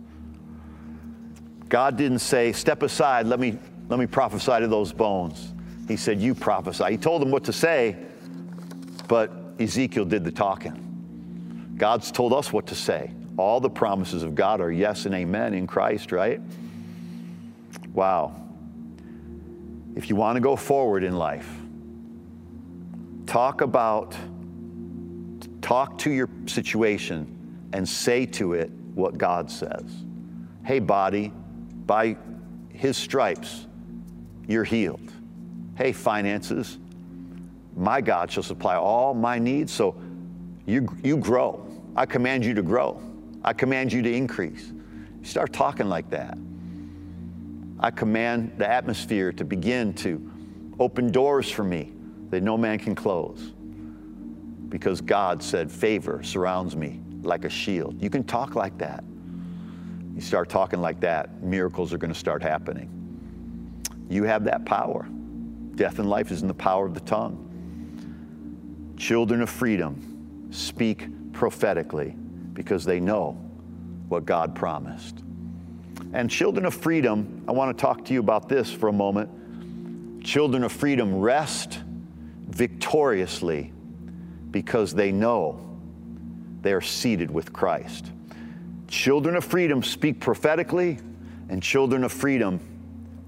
God 1.69 1.97
didn't 1.97 2.21
say, 2.21 2.53
Step 2.53 2.83
aside, 2.83 3.27
let 3.27 3.39
me, 3.39 3.59
let 3.89 3.99
me 3.99 4.07
prophesy 4.07 4.61
to 4.61 4.69
those 4.69 4.93
bones. 4.93 5.53
He 5.87 5.97
said, 5.97 6.21
You 6.21 6.35
prophesy. 6.35 6.85
He 6.91 6.97
told 6.97 7.23
them 7.23 7.31
what 7.31 7.45
to 7.45 7.53
say, 7.53 7.97
but 9.07 9.31
Ezekiel 9.59 10.05
did 10.05 10.25
the 10.25 10.33
talking. 10.33 11.75
God's 11.77 12.11
told 12.11 12.33
us 12.33 12.53
what 12.53 12.67
to 12.69 12.75
say. 12.75 13.13
All 13.39 13.61
the 13.61 13.71
promises 13.71 14.25
of 14.25 14.35
God 14.35 14.61
are 14.61 14.73
yes 14.73 15.07
and 15.07 15.15
amen 15.15 15.55
in 15.55 15.69
Christ, 15.69 16.11
right? 16.11 16.41
Wow. 17.95 18.35
If 19.95 20.11
you 20.11 20.17
want 20.17 20.37
to 20.37 20.41
go 20.41 20.57
forward 20.57 21.05
in 21.05 21.17
life, 21.17 21.49
talk 23.27 23.61
about, 23.61 24.17
talk 25.63 25.99
to 25.99 26.11
your 26.11 26.29
situation 26.47 27.69
and 27.73 27.89
say 27.89 28.27
to 28.27 28.55
it 28.55 28.71
what 28.95 29.17
God 29.17 29.51
says. 29.51 30.05
Hey, 30.65 30.81
body, 30.81 31.33
by 31.87 32.17
his 32.71 32.97
stripes, 32.97 33.69
you're 34.49 34.65
healed. 34.65 35.13
Hey, 35.77 35.93
finances, 35.93 36.79
my 37.77 38.01
God 38.01 38.33
shall 38.33 38.43
supply 38.43 38.75
all 38.75 39.15
my 39.15 39.39
needs. 39.39 39.73
So 39.73 39.95
you, 40.67 40.89
you 41.05 41.17
grow. 41.17 41.65
I 41.95 42.05
command 42.05 42.45
you 42.45 42.55
to 42.55 42.63
grow. 42.63 43.01
I 43.49 43.55
command 43.55 43.95
you 43.95 44.03
to 44.03 44.13
increase. 44.13 44.71
You 45.21 45.25
start 45.25 45.55
talking 45.55 45.89
like 45.89 46.11
that. 46.11 46.37
I 47.81 47.91
command 47.91 48.53
the 48.59 48.71
atmosphere 48.71 49.33
to 49.33 49.43
begin 49.43 49.95
to 49.95 50.21
open 50.79 51.11
doors 51.11 51.51
for 51.51 51.65
me 51.65 51.95
that 52.29 52.43
no 52.43 52.59
man 52.59 52.79
can 52.79 52.95
close. 52.95 53.55
Because 54.69 55.01
God 55.01 55.43
said, 55.43 55.73
favor 55.73 56.23
surrounds 56.23 56.77
me 56.77 57.01
like 57.23 57.47
a 57.47 57.49
shield. 57.49 58.03
You 58.03 58.11
can 58.11 58.23
talk 58.23 58.55
like 58.55 58.77
that. 58.77 59.03
You 60.15 60.21
start 60.21 60.51
talking 60.51 60.83
like 60.83 61.01
that, 61.01 61.43
miracles 61.43 61.95
are 61.95 61.99
going 61.99 62.13
to 62.13 62.19
start 62.19 62.43
happening. 62.43 62.91
You 64.11 64.25
have 64.25 64.45
that 64.45 64.67
power. 64.67 65.09
Death 65.75 65.99
and 66.01 66.11
life 66.11 66.31
is 66.31 66.43
in 66.43 66.49
the 66.49 66.53
power 66.55 66.85
of 66.85 66.93
the 66.93 67.01
tongue. 67.01 67.47
Children 68.99 69.41
of 69.41 69.49
freedom 69.49 70.51
speak 70.51 71.09
prophetically 71.33 72.15
because 72.59 72.85
they 72.85 72.99
know 72.99 73.39
what 74.09 74.25
God 74.25 74.53
promised. 74.53 75.23
And 76.13 76.29
children 76.29 76.67
of 76.67 76.75
freedom, 76.75 77.45
I 77.47 77.53
want 77.53 77.79
to 77.79 77.81
talk 77.81 78.05
to 78.07 78.13
you 78.13 78.19
about 78.19 78.49
this 78.49 78.69
for 78.69 78.89
a 78.89 78.93
moment. 78.93 80.25
Children 80.25 80.65
of 80.65 80.73
freedom 80.73 81.21
rest 81.21 81.79
victoriously 82.49 83.73
because 84.51 84.93
they 84.93 85.13
know 85.13 85.65
they 86.61 86.73
are 86.73 86.81
seated 86.81 87.31
with 87.31 87.53
Christ. 87.53 88.11
Children 88.89 89.37
of 89.37 89.45
freedom 89.45 89.81
speak 89.81 90.19
prophetically, 90.19 90.99
and 91.49 91.63
children 91.63 92.03
of 92.03 92.11
freedom 92.11 92.59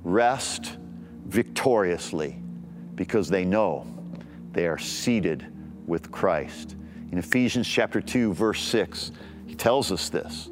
rest 0.02 0.76
victoriously 1.26 2.37
because 2.96 3.28
they 3.28 3.44
know 3.44 3.87
they 4.50 4.66
are 4.66 4.78
seated 4.78 5.46
with 5.87 6.10
Christ. 6.10 6.75
In 7.12 7.18
Ephesians 7.18 7.66
chapter 7.66 8.00
2, 8.00 8.34
verse 8.34 8.62
6, 8.62 9.12
he 9.46 9.54
tells 9.54 9.90
us 9.90 10.08
this 10.08 10.48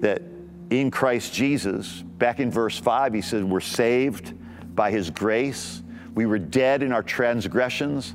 that 0.00 0.22
in 0.70 0.90
Christ 0.90 1.32
Jesus, 1.32 2.02
back 2.02 2.40
in 2.40 2.50
verse 2.50 2.78
5, 2.78 3.14
he 3.14 3.20
said, 3.20 3.44
We're 3.44 3.60
saved 3.60 4.34
by 4.74 4.90
his 4.90 5.10
grace. 5.10 5.82
We 6.14 6.26
were 6.26 6.38
dead 6.38 6.82
in 6.82 6.92
our 6.92 7.02
transgressions, 7.02 8.14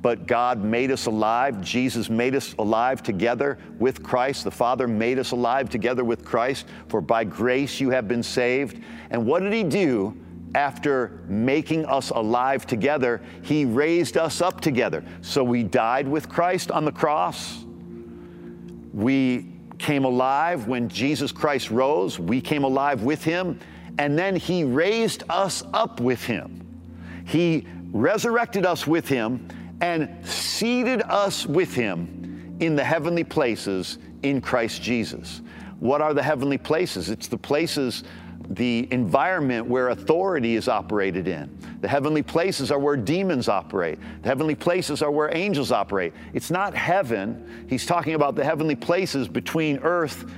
but 0.00 0.26
God 0.26 0.62
made 0.62 0.90
us 0.90 1.06
alive. 1.06 1.60
Jesus 1.60 2.08
made 2.08 2.36
us 2.36 2.54
alive 2.58 3.02
together 3.02 3.58
with 3.78 4.02
Christ. 4.02 4.44
The 4.44 4.50
Father 4.50 4.86
made 4.86 5.18
us 5.18 5.32
alive 5.32 5.70
together 5.70 6.04
with 6.04 6.24
Christ. 6.24 6.66
For 6.88 7.00
by 7.00 7.24
grace 7.24 7.80
you 7.80 7.90
have 7.90 8.06
been 8.06 8.22
saved. 8.22 8.82
And 9.10 9.26
what 9.26 9.40
did 9.40 9.52
He 9.52 9.64
do? 9.64 10.16
After 10.54 11.20
making 11.26 11.84
us 11.86 12.10
alive 12.10 12.66
together, 12.66 13.20
He 13.42 13.64
raised 13.64 14.16
us 14.16 14.40
up 14.40 14.60
together. 14.60 15.04
So 15.20 15.42
we 15.42 15.62
died 15.62 16.06
with 16.06 16.28
Christ 16.28 16.70
on 16.70 16.84
the 16.84 16.92
cross. 16.92 17.64
We 18.92 19.52
came 19.78 20.04
alive 20.04 20.68
when 20.68 20.88
Jesus 20.88 21.32
Christ 21.32 21.70
rose. 21.70 22.18
We 22.18 22.40
came 22.40 22.64
alive 22.64 23.02
with 23.02 23.24
Him. 23.24 23.58
And 23.98 24.18
then 24.18 24.36
He 24.36 24.64
raised 24.64 25.24
us 25.28 25.62
up 25.72 26.00
with 26.00 26.22
Him. 26.22 26.60
He 27.26 27.66
resurrected 27.92 28.64
us 28.64 28.86
with 28.86 29.08
Him 29.08 29.48
and 29.80 30.26
seated 30.26 31.02
us 31.02 31.46
with 31.46 31.74
him 31.74 32.56
in 32.60 32.76
the 32.76 32.84
heavenly 32.84 33.24
places 33.24 33.98
in 34.22 34.40
Christ 34.40 34.82
Jesus. 34.82 35.42
What 35.80 36.00
are 36.00 36.14
the 36.14 36.22
heavenly 36.22 36.58
places? 36.58 37.10
It's 37.10 37.26
the 37.26 37.36
places, 37.36 38.04
the 38.50 38.88
environment 38.90 39.66
where 39.66 39.88
authority 39.88 40.54
is 40.54 40.68
operated 40.68 41.28
in. 41.28 41.56
The 41.80 41.88
heavenly 41.88 42.22
places 42.22 42.70
are 42.70 42.78
where 42.78 42.96
demons 42.96 43.48
operate. 43.48 43.98
The 44.22 44.28
heavenly 44.28 44.54
places 44.54 45.02
are 45.02 45.10
where 45.10 45.34
angels 45.34 45.72
operate. 45.72 46.12
It's 46.32 46.50
not 46.50 46.74
heaven. 46.74 47.66
He's 47.68 47.86
talking 47.86 48.14
about 48.14 48.34
the 48.34 48.44
heavenly 48.44 48.76
places 48.76 49.28
between 49.28 49.78
earth 49.78 50.30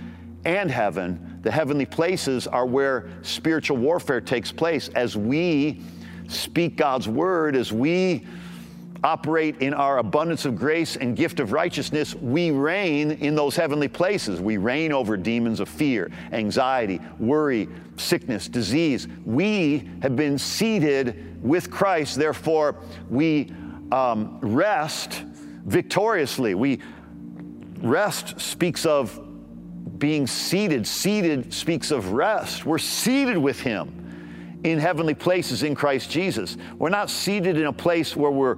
and 0.44 0.70
heaven. 0.70 1.40
The 1.42 1.50
heavenly 1.50 1.86
places 1.86 2.46
are 2.46 2.66
where 2.66 3.08
spiritual 3.22 3.76
warfare 3.76 4.20
takes 4.20 4.52
place 4.52 4.88
as 4.88 5.16
we 5.16 5.82
speak 6.28 6.76
God's 6.76 7.08
word, 7.08 7.56
as 7.56 7.72
we 7.72 8.26
operate 9.06 9.62
in 9.62 9.72
our 9.72 9.98
abundance 9.98 10.46
of 10.46 10.56
grace 10.56 10.96
and 10.96 11.16
gift 11.16 11.38
of 11.38 11.52
righteousness, 11.52 12.12
we 12.16 12.50
reign 12.50 13.12
in 13.12 13.36
those 13.36 13.54
heavenly 13.54 13.86
places. 13.86 14.40
We 14.40 14.56
reign 14.56 14.90
over 14.90 15.16
demons 15.16 15.60
of 15.60 15.68
fear, 15.68 16.10
anxiety, 16.32 17.00
worry, 17.20 17.68
sickness, 17.96 18.48
disease. 18.48 19.06
We 19.24 19.88
have 20.02 20.16
been 20.16 20.36
seated 20.38 21.40
with 21.40 21.70
Christ, 21.70 22.16
therefore, 22.16 22.82
we 23.08 23.52
um, 23.92 24.40
rest 24.40 25.22
victoriously. 25.64 26.56
We 26.56 26.80
rest 27.78 28.40
speaks 28.40 28.84
of 28.84 29.20
being 30.00 30.26
seated. 30.26 30.84
Seated 30.84 31.54
speaks 31.54 31.92
of 31.92 32.10
rest. 32.10 32.66
We're 32.66 32.78
seated 32.78 33.38
with 33.38 33.60
Him 33.60 34.60
in 34.64 34.80
heavenly 34.80 35.14
places 35.14 35.62
in 35.62 35.76
Christ 35.76 36.10
Jesus. 36.10 36.56
We're 36.76 36.88
not 36.88 37.08
seated 37.08 37.56
in 37.56 37.66
a 37.66 37.72
place 37.72 38.16
where 38.16 38.32
we're 38.32 38.56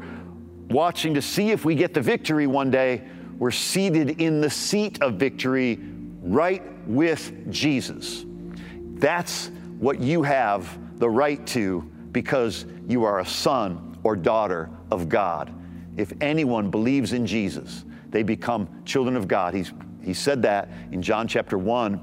watching 0.70 1.14
to 1.14 1.22
see 1.22 1.50
if 1.50 1.64
we 1.64 1.74
get 1.74 1.94
the 1.94 2.00
victory 2.00 2.46
one 2.46 2.70
day. 2.70 3.02
We're 3.38 3.50
seated 3.50 4.20
in 4.20 4.40
the 4.40 4.50
seat 4.50 5.02
of 5.02 5.14
victory 5.14 5.78
right 6.22 6.62
with 6.86 7.50
Jesus. 7.50 8.24
That's 8.94 9.50
what 9.78 10.00
you 10.00 10.22
have 10.22 10.78
the 10.98 11.08
right 11.08 11.44
to 11.48 11.80
because 12.10 12.66
you 12.88 13.04
are 13.04 13.20
a 13.20 13.26
son 13.26 13.96
or 14.02 14.16
daughter 14.16 14.70
of 14.90 15.08
God. 15.08 15.54
If 15.96 16.12
anyone 16.20 16.70
believes 16.70 17.12
in 17.12 17.26
Jesus, 17.26 17.84
they 18.10 18.22
become 18.22 18.68
children 18.84 19.16
of 19.16 19.28
God. 19.28 19.54
He's, 19.54 19.72
he 20.02 20.14
said 20.14 20.42
that 20.42 20.68
in 20.90 21.02
John 21.02 21.28
chapter 21.28 21.58
1. 21.58 22.00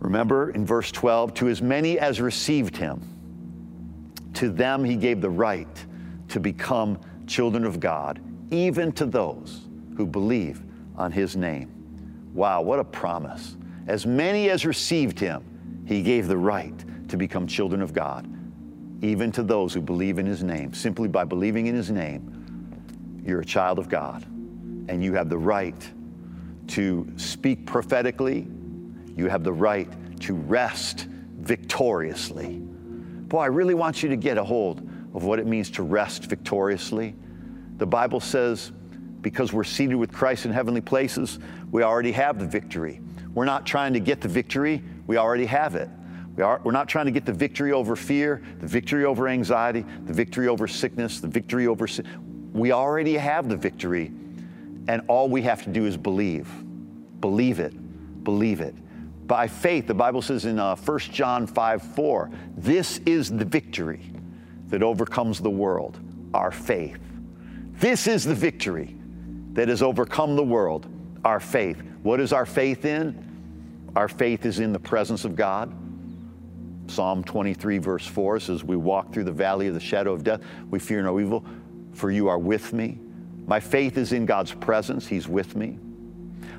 Remember 0.00 0.50
in 0.50 0.66
verse 0.66 0.90
12, 0.90 1.34
to 1.34 1.48
as 1.48 1.62
many 1.62 1.98
as 1.98 2.20
received 2.20 2.76
him, 2.76 3.02
to 4.34 4.50
them 4.50 4.84
he 4.84 4.96
gave 4.96 5.20
the 5.20 5.30
right 5.30 5.86
to 6.28 6.40
become 6.40 6.98
children 7.26 7.64
of 7.64 7.80
God, 7.80 8.20
even 8.50 8.92
to 8.92 9.06
those 9.06 9.62
who 9.96 10.06
believe 10.06 10.62
on 10.96 11.12
his 11.12 11.36
name. 11.36 11.70
Wow, 12.34 12.62
what 12.62 12.78
a 12.78 12.84
promise. 12.84 13.56
As 13.86 14.06
many 14.06 14.50
as 14.50 14.66
received 14.66 15.18
him, 15.18 15.84
he 15.86 16.02
gave 16.02 16.26
the 16.26 16.36
right 16.36 16.84
to 17.08 17.16
become 17.16 17.46
children 17.46 17.82
of 17.82 17.92
God, 17.92 18.28
even 19.02 19.30
to 19.32 19.42
those 19.42 19.74
who 19.74 19.80
believe 19.80 20.18
in 20.18 20.26
his 20.26 20.42
name. 20.42 20.72
Simply 20.72 21.08
by 21.08 21.24
believing 21.24 21.66
in 21.66 21.74
his 21.74 21.90
name, 21.90 23.22
you're 23.24 23.40
a 23.40 23.44
child 23.44 23.78
of 23.78 23.88
God, 23.88 24.24
and 24.24 25.02
you 25.02 25.14
have 25.14 25.28
the 25.28 25.38
right 25.38 25.90
to 26.68 27.06
speak 27.16 27.66
prophetically. 27.66 28.46
You 29.16 29.28
have 29.28 29.44
the 29.44 29.52
right 29.52 29.88
to 30.20 30.34
rest 30.34 31.06
victoriously. 31.40 32.58
Boy, 32.58 33.40
I 33.40 33.46
really 33.46 33.74
want 33.74 34.02
you 34.02 34.08
to 34.08 34.16
get 34.16 34.38
a 34.38 34.44
hold 34.44 34.88
of 35.14 35.24
what 35.24 35.38
it 35.38 35.46
means 35.46 35.70
to 35.70 35.82
rest 35.82 36.26
victoriously. 36.26 37.14
The 37.78 37.86
Bible 37.86 38.20
says, 38.20 38.72
because 39.20 39.52
we're 39.52 39.64
seated 39.64 39.94
with 39.94 40.12
Christ 40.12 40.44
in 40.44 40.52
heavenly 40.52 40.80
places, 40.80 41.38
we 41.70 41.82
already 41.82 42.12
have 42.12 42.38
the 42.38 42.46
victory. 42.46 43.00
We're 43.32 43.46
not 43.46 43.64
trying 43.64 43.94
to 43.94 44.00
get 44.00 44.20
the 44.20 44.28
victory, 44.28 44.82
we 45.06 45.16
already 45.16 45.46
have 45.46 45.76
it. 45.76 45.88
We 46.36 46.42
are, 46.42 46.60
we're 46.64 46.72
not 46.72 46.88
trying 46.88 47.06
to 47.06 47.12
get 47.12 47.24
the 47.24 47.32
victory 47.32 47.72
over 47.72 47.94
fear, 47.94 48.42
the 48.58 48.66
victory 48.66 49.04
over 49.04 49.28
anxiety, 49.28 49.84
the 50.04 50.12
victory 50.12 50.48
over 50.48 50.66
sickness, 50.66 51.20
the 51.20 51.28
victory 51.28 51.68
over 51.68 51.86
sin. 51.86 52.50
We 52.52 52.72
already 52.72 53.14
have 53.14 53.48
the 53.48 53.56
victory, 53.56 54.06
and 54.88 55.02
all 55.06 55.28
we 55.28 55.42
have 55.42 55.62
to 55.64 55.70
do 55.70 55.86
is 55.86 55.96
believe. 55.96 56.48
Believe 57.20 57.60
it. 57.60 58.24
Believe 58.24 58.60
it. 58.60 58.74
By 59.28 59.46
faith, 59.46 59.86
the 59.86 59.94
Bible 59.94 60.22
says 60.22 60.44
in 60.44 60.58
uh, 60.58 60.76
1 60.76 60.98
John 60.98 61.46
5 61.46 61.82
4, 61.82 62.30
this 62.56 62.98
is 63.06 63.30
the 63.30 63.44
victory 63.44 64.13
that 64.74 64.82
overcomes 64.82 65.38
the 65.38 65.48
world, 65.48 66.00
our 66.34 66.50
faith. 66.50 66.98
This 67.74 68.08
is 68.08 68.24
the 68.24 68.34
victory 68.34 68.96
that 69.52 69.68
has 69.68 69.82
overcome 69.82 70.34
the 70.34 70.42
world, 70.42 70.88
our 71.24 71.38
faith. 71.38 71.80
What 72.02 72.18
is 72.18 72.32
our 72.32 72.44
faith 72.44 72.84
in? 72.84 73.92
Our 73.94 74.08
faith 74.08 74.44
is 74.44 74.58
in 74.58 74.72
the 74.72 74.80
presence 74.80 75.24
of 75.24 75.36
God. 75.36 75.72
Psalm 76.88 77.22
23, 77.22 77.78
verse 77.78 78.04
4 78.04 78.40
says, 78.40 78.64
We 78.64 78.74
walk 78.74 79.12
through 79.12 79.22
the 79.22 79.30
valley 79.30 79.68
of 79.68 79.74
the 79.74 79.80
shadow 79.80 80.12
of 80.12 80.24
death. 80.24 80.40
We 80.70 80.80
fear 80.80 81.00
no 81.04 81.20
evil, 81.20 81.44
for 81.92 82.10
you 82.10 82.26
are 82.26 82.40
with 82.40 82.72
me. 82.72 82.98
My 83.46 83.60
faith 83.60 83.96
is 83.96 84.12
in 84.12 84.26
God's 84.26 84.54
presence. 84.54 85.06
He's 85.06 85.28
with 85.28 85.54
me. 85.54 85.78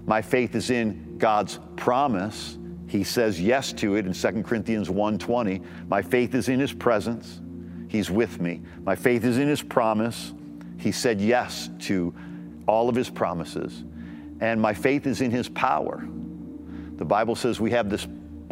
My 0.06 0.22
faith 0.22 0.56
is 0.56 0.70
in 0.70 1.18
God's 1.18 1.60
promise. 1.76 2.58
He 2.88 3.04
says 3.04 3.42
yes 3.42 3.74
to 3.74 3.98
it 3.98 4.06
in 4.06 4.14
2 4.14 4.46
Corinthians 4.46 4.90
1:20. 4.90 5.62
My 5.90 6.02
faith 6.02 6.34
is 6.34 6.48
in 6.48 6.62
his 6.62 6.72
presence. 6.72 7.42
He's 7.96 8.12
with 8.12 8.42
me. 8.42 8.62
My 8.84 8.96
faith 8.96 9.24
is 9.24 9.38
in 9.38 9.48
His 9.48 9.62
promise. 9.62 10.34
He 10.78 10.92
said 10.92 11.22
yes 11.22 11.70
to 11.82 12.14
all 12.68 12.90
of 12.90 12.96
His 12.96 13.10
promises. 13.10 13.84
And 14.42 14.62
my 14.62 14.74
faith 14.74 15.08
is 15.08 15.22
in 15.22 15.32
His 15.32 15.48
power. 15.48 16.06
The 16.98 17.06
Bible 17.06 17.36
says 17.36 17.60
we 17.60 17.72
have 17.72 17.90
this 17.90 18.06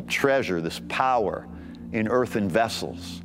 treasure, 0.07 0.61
this 0.61 0.79
power 0.87 1.45
in 1.91 2.07
earthen 2.07 2.47
vessels. 2.47 3.21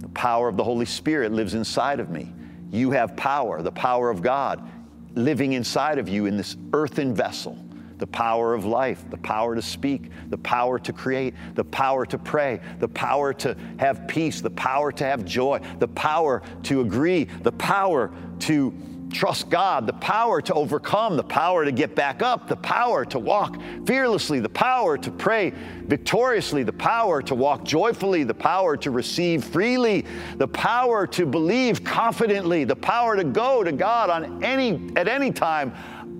The 0.00 0.08
power 0.08 0.48
of 0.48 0.58
the 0.58 0.64
Holy 0.64 0.84
Spirit 0.84 1.32
lives 1.32 1.54
inside 1.54 2.00
of 2.00 2.10
me. 2.10 2.32
You 2.70 2.90
have 2.90 3.16
power, 3.16 3.62
the 3.62 3.72
power 3.72 4.10
of 4.10 4.20
God 4.20 4.70
living 5.14 5.54
inside 5.54 5.98
of 5.98 6.06
you 6.06 6.26
in 6.26 6.36
this 6.36 6.58
earthen 6.74 7.14
vessel 7.14 7.65
the 7.98 8.06
power 8.06 8.54
of 8.54 8.64
life, 8.64 9.04
the 9.10 9.16
power 9.16 9.54
to 9.54 9.62
speak, 9.62 10.10
the 10.28 10.38
power 10.38 10.78
to 10.78 10.92
create, 10.92 11.34
the 11.54 11.64
power 11.64 12.04
to 12.06 12.18
pray, 12.18 12.60
the 12.78 12.88
power 12.88 13.32
to 13.32 13.56
have 13.78 14.06
peace, 14.06 14.40
the 14.40 14.50
power 14.50 14.92
to 14.92 15.04
have 15.04 15.24
joy, 15.24 15.60
the 15.78 15.88
power 15.88 16.42
to 16.64 16.80
agree, 16.80 17.24
the 17.42 17.52
power 17.52 18.10
to 18.40 18.74
trust 19.12 19.48
God, 19.48 19.86
the 19.86 19.92
power 19.94 20.40
to 20.42 20.54
overcome, 20.54 21.16
the 21.16 21.22
power 21.22 21.64
to 21.64 21.72
get 21.72 21.94
back 21.94 22.22
up, 22.22 22.48
the 22.48 22.56
power 22.56 23.04
to 23.06 23.18
walk 23.18 23.56
fearlessly, 23.86 24.40
the 24.40 24.48
power 24.48 24.98
to 24.98 25.10
pray 25.10 25.52
victoriously, 25.84 26.62
the 26.62 26.72
power 26.72 27.22
to 27.22 27.34
walk 27.34 27.64
joyfully, 27.64 28.24
the 28.24 28.34
power 28.34 28.76
to 28.76 28.90
receive 28.90 29.44
freely, 29.44 30.04
the 30.36 30.48
power 30.48 31.06
to 31.06 31.24
believe 31.24 31.84
confidently, 31.84 32.64
the 32.64 32.76
power 32.76 33.16
to 33.16 33.24
go 33.24 33.62
to 33.62 33.72
God 33.72 34.10
on 34.10 34.42
any 34.44 34.90
at 34.96 35.08
any 35.08 35.30
time 35.30 35.72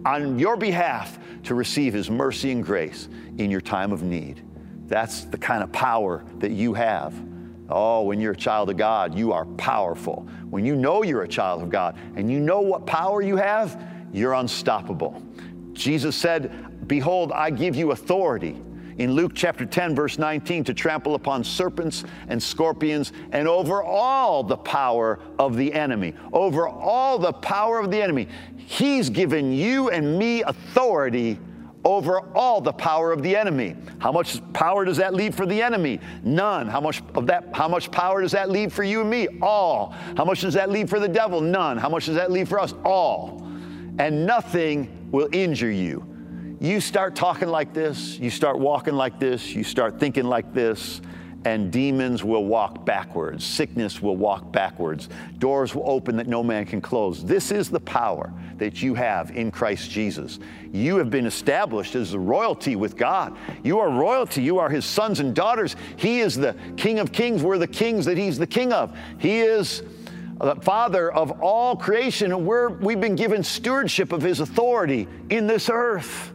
on 0.07 0.39
your 0.39 0.57
behalf 0.57 1.19
to 1.43 1.55
receive 1.55 1.93
His 1.93 2.09
mercy 2.09 2.53
and 2.53 2.65
grace 2.65 3.09
in 3.39 3.51
your 3.51 3.61
time 3.61 3.93
of 3.93 4.03
need. 4.03 4.43
That's 4.87 5.25
the 5.25 5.37
kind 5.37 5.63
of 5.63 5.73
power 5.73 6.25
that 6.39 6.53
you 6.53 6.75
have. 6.75 7.15
Oh, 7.69 8.03
when 8.03 8.21
you're 8.21 8.33
a 8.33 8.37
child 8.37 8.71
of 8.71 8.77
God, 8.77 9.19
you 9.19 9.33
are 9.33 9.45
powerful. 9.45 10.29
When 10.49 10.65
you 10.65 10.77
know 10.77 11.03
you're 11.03 11.25
a 11.25 11.29
child 11.29 11.63
of 11.63 11.69
God 11.69 11.99
and 12.15 12.31
you 12.31 12.39
know 12.39 12.61
what 12.61 12.87
power 12.87 13.21
you 13.21 13.37
have, 13.37 13.83
you're 14.13 14.35
unstoppable. 14.35 15.21
Jesus 15.73 16.15
said, 16.15 16.87
Behold, 16.87 17.33
I 17.33 17.51
give 17.51 17.75
you 17.75 17.91
authority 17.91 18.57
in 18.99 19.13
Luke 19.13 19.33
chapter 19.35 19.67
10, 19.67 19.95
verse 19.95 20.19
19, 20.19 20.65
to 20.65 20.75
trample 20.75 21.15
upon 21.15 21.45
serpents 21.45 22.05
and 22.29 22.43
scorpions 22.43 23.13
and 23.33 23.47
over 23.47 23.83
all 23.83 24.43
the 24.43 24.57
power 24.57 25.19
of 25.39 25.57
the 25.57 25.73
enemy. 25.73 26.15
Over 26.33 26.69
all 26.69 27.19
the 27.19 27.33
power 27.33 27.79
of 27.79 27.91
the 27.91 28.03
enemy. 28.03 28.29
He's 28.57 29.11
given 29.11 29.53
you 29.53 29.91
and 29.91 30.19
me 30.19 30.43
authority 30.43 31.39
over 31.85 32.21
all 32.35 32.61
the 32.61 32.73
power 32.73 33.13
of 33.13 33.23
the 33.23 33.37
enemy. 33.37 33.77
How 34.01 34.11
much 34.11 34.41
power 34.53 34.85
does 34.85 34.97
that 34.97 35.15
leave 35.15 35.37
for 35.37 35.47
the 35.47 35.63
enemy? 35.63 36.01
None. 36.25 36.67
How 36.67 36.81
much 36.81 37.01
of 37.15 37.29
that 37.29 37.51
how 37.53 37.69
much 37.69 37.93
power 37.93 38.23
does 38.23 38.33
that 38.33 38.51
leave 38.51 38.73
for 38.73 38.83
you 38.83 39.03
and 39.03 39.11
me? 39.11 39.29
All. 39.41 39.95
How 40.17 40.25
much 40.25 40.41
does 40.41 40.55
that 40.55 40.69
leave 40.69 40.91
for 40.91 40.99
the 40.99 41.07
devil? 41.07 41.41
None. 41.41 41.79
How 41.79 41.89
much 41.89 42.07
does 42.07 42.17
that 42.17 42.33
leave 42.33 42.49
for 42.49 42.59
us? 42.59 42.75
All. 42.85 43.41
And 43.99 44.27
nothing 44.27 45.09
will 45.13 45.29
injure 45.33 45.71
you. 45.71 46.16
You 46.59 46.81
start 46.81 47.15
talking 47.15 47.49
like 47.49 47.75
this, 47.75 48.19
you 48.19 48.31
start 48.31 48.59
walking 48.59 48.95
like 48.95 49.21
this, 49.21 49.55
you 49.55 49.63
start 49.63 50.01
thinking 50.01 50.25
like 50.25 50.55
this, 50.55 51.03
and 51.45 51.71
demons 51.71 52.25
will 52.25 52.47
walk 52.47 52.87
backwards. 52.87 53.45
Sickness 53.45 54.01
will 54.01 54.17
walk 54.17 54.53
backwards. 54.53 55.11
Doors 55.39 55.75
will 55.75 55.89
open 55.89 56.17
that 56.17 56.27
no 56.27 56.43
man 56.43 56.65
can 56.65 56.81
close. 56.81 57.23
This 57.23 57.51
is 57.51 57.69
the 57.69 57.81
power 57.81 58.33
that 58.57 58.83
you 58.83 58.95
have 58.95 59.31
in 59.37 59.51
Christ 59.51 59.91
Jesus. 59.91 60.41
You 60.73 60.97
have 60.97 61.11
been 61.11 61.27
established 61.27 61.95
as 61.95 62.13
the 62.13 62.19
royalty 62.19 62.75
with 62.75 62.97
God. 62.97 63.37
You 63.63 63.79
are 63.79 63.91
royalty. 63.91 64.43
You 64.43 64.59
are 64.59 64.71
his 64.71 64.85
sons 64.87 65.21
and 65.21 65.35
daughters. 65.35 65.77
He 65.97 66.21
is 66.21 66.37
the 66.37 66.57
King 66.77 66.99
of 66.99 67.13
kings. 67.13 67.43
We're 67.43 67.59
the 67.59 67.69
kings 67.69 68.07
that 68.07 68.17
he's 68.17 68.39
the 68.39 68.47
king 68.47 68.73
of. 68.73 68.97
He 69.19 69.41
is 69.41 69.83
the 70.41 70.57
Father 70.57 71.13
of 71.13 71.43
all 71.43 71.77
creation, 71.77 72.33
and 72.33 72.47
we're, 72.47 72.71
we've 72.71 73.01
been 73.01 73.15
given 73.15 73.45
stewardship 73.45 74.11
of 74.13 74.23
his 74.23 74.41
authority 74.41 75.07
in 75.31 75.47
this 75.47 75.69
earth. 75.71 76.33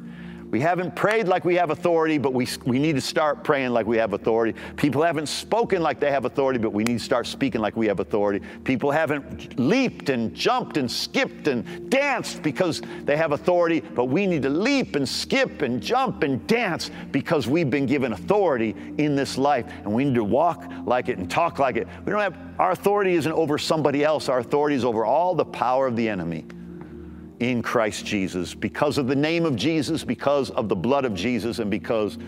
We 0.52 0.60
haven't 0.60 0.98
prayed 0.98 1.30
like 1.30 1.46
we 1.46 1.56
have 1.56 1.70
authority, 1.70 2.18
but 2.18 2.34
we, 2.34 2.46
we 2.66 2.78
need 2.78 2.96
to 2.96 3.02
start 3.02 3.42
praying 3.42 3.72
like 3.72 3.88
we 3.88 3.96
have 3.96 4.12
authority. 4.12 4.60
People 4.76 5.02
haven't 5.02 5.28
spoken 5.28 5.82
like 5.82 6.02
they 6.02 6.12
have 6.12 6.26
authority, 6.26 6.60
but 6.60 6.74
we 6.74 6.84
need 6.84 7.00
to 7.00 7.04
start 7.04 7.26
speaking 7.26 7.62
like 7.62 7.78
we 7.78 7.88
have 7.88 8.02
authority. 8.02 8.46
People 8.66 8.92
haven't 8.92 9.58
leaped 9.58 10.10
and 10.10 10.36
jumped 10.36 10.76
and 10.76 10.92
skipped 10.92 11.48
and 11.48 11.90
danced 11.90 12.44
because 12.44 12.82
they 13.04 13.16
have 13.16 13.32
authority, 13.32 13.80
but 13.80 14.06
we 14.06 14.28
need 14.28 14.42
to 14.42 14.50
leap 14.50 14.98
and 14.98 15.08
skip 15.08 15.62
and 15.62 15.82
jump 15.82 16.24
and 16.24 16.46
dance 16.48 16.92
because 17.12 17.48
we've 17.48 17.70
been 17.70 17.86
given 17.86 18.12
authority 18.12 18.76
in 18.98 19.16
this 19.16 19.38
life. 19.38 19.72
And 19.84 19.94
we 19.94 20.04
need 20.04 20.16
to 20.16 20.24
walk 20.26 20.70
like 20.84 21.08
it 21.08 21.18
and 21.18 21.32
talk 21.32 21.60
like 21.60 21.78
it. 21.78 21.88
We 22.04 22.12
don't 22.12 22.20
have, 22.20 22.38
our 22.60 22.72
authority 22.72 23.14
isn't 23.14 23.32
over 23.32 23.58
somebody 23.58 24.04
else, 24.04 24.28
our 24.28 24.40
authority 24.40 24.76
is 24.76 24.84
over 24.84 25.06
all 25.06 25.34
the 25.34 25.46
power 25.46 25.88
of 25.88 25.96
the 25.96 26.10
enemy 26.10 26.44
in 27.42 27.64
Christ 27.64 28.06
Jesus 28.06 28.54
because 28.54 29.00
of 29.00 29.08
the 29.08 29.16
name 29.16 29.46
of 29.46 29.56
Jesus, 29.56 30.04
because 30.04 30.52
of 30.52 30.70
the 30.70 30.76
blood 30.76 31.06
of 31.06 31.16
Jesus, 31.16 31.58
and 31.58 31.72
because 31.72 32.20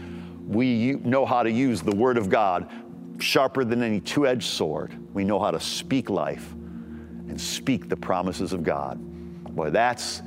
we 0.48 0.94
know 1.04 1.26
how 1.26 1.44
to 1.44 1.52
use 1.52 1.82
the 1.82 1.96
Word 1.96 2.18
of 2.18 2.30
God 2.30 2.70
sharper 3.20 3.64
than 3.64 3.84
any 3.84 4.00
two 4.00 4.26
edged 4.26 4.50
sword. 4.50 4.92
We 5.14 5.24
know 5.24 5.40
how 5.40 5.52
to 5.52 5.60
speak 5.60 6.10
life 6.10 6.52
and 6.54 7.40
speak 7.40 7.90
the 7.90 7.96
promises 7.96 8.54
of 8.54 8.64
God. 8.64 8.98
Boy, 9.56 9.70
that's 9.70 10.24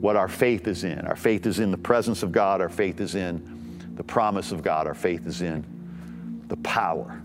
what 0.00 0.16
our 0.16 0.28
faith 0.28 0.68
is 0.68 0.84
in. 0.84 0.98
Our 1.00 1.16
faith 1.16 1.46
is 1.46 1.58
in 1.58 1.70
the 1.70 1.78
presence 1.78 2.22
of 2.22 2.30
God, 2.30 2.60
our 2.60 2.68
faith 2.68 3.00
is 3.00 3.14
in 3.14 3.94
the 3.96 4.04
promise 4.04 4.52
of 4.52 4.62
God, 4.62 4.86
our 4.86 4.94
faith 4.94 5.26
is 5.26 5.40
in 5.40 6.44
the 6.48 6.56
power 6.58 7.22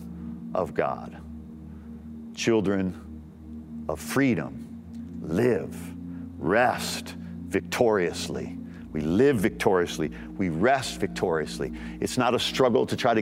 of 0.55 0.73
God. 0.73 1.17
Children 2.35 3.85
of 3.89 3.99
freedom 3.99 4.81
live 5.21 5.75
rest 6.39 7.15
victoriously. 7.47 8.57
We 8.91 9.01
live 9.01 9.37
victoriously. 9.37 10.11
We 10.37 10.49
rest 10.49 10.99
victoriously. 10.99 11.73
It's 11.99 12.17
not 12.17 12.33
a 12.33 12.39
struggle 12.39 12.85
to 12.87 12.95
try 12.95 13.13
to, 13.13 13.21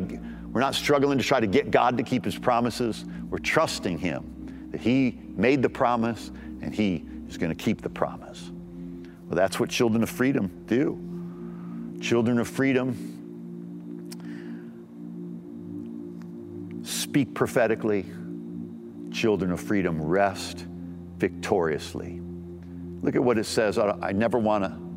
we're 0.52 0.62
not 0.62 0.76
struggling 0.76 1.18
to 1.18 1.24
try 1.24 1.40
to 1.40 1.48
get 1.48 1.72
God 1.72 1.98
to 1.98 2.04
keep 2.04 2.24
his 2.24 2.38
promises. 2.38 3.04
We're 3.30 3.40
trusting 3.40 3.98
him 3.98 4.70
that 4.72 4.80
he 4.80 5.20
made 5.36 5.62
the 5.62 5.70
promise 5.70 6.32
and 6.62 6.74
he 6.74 7.06
is 7.28 7.38
going 7.38 7.50
to 7.50 7.64
keep 7.64 7.82
the 7.82 7.90
promise. 7.90 8.52
Well, 9.28 9.36
that's 9.36 9.60
what 9.60 9.70
children 9.70 10.04
of 10.04 10.10
freedom 10.10 10.64
do. 10.68 11.04
Children 12.02 12.40
of 12.40 12.48
freedom 12.48 13.14
speak 16.84 17.34
prophetically. 17.34 18.06
Children 19.12 19.52
of 19.52 19.60
freedom 19.60 20.02
rest 20.02 20.66
victoriously. 21.18 22.22
Look 23.02 23.16
at 23.16 23.24
what 23.24 23.38
it 23.38 23.46
says. 23.46 23.78
I 23.78 24.12
never 24.12 24.38
want 24.38 24.64
to 24.64 24.88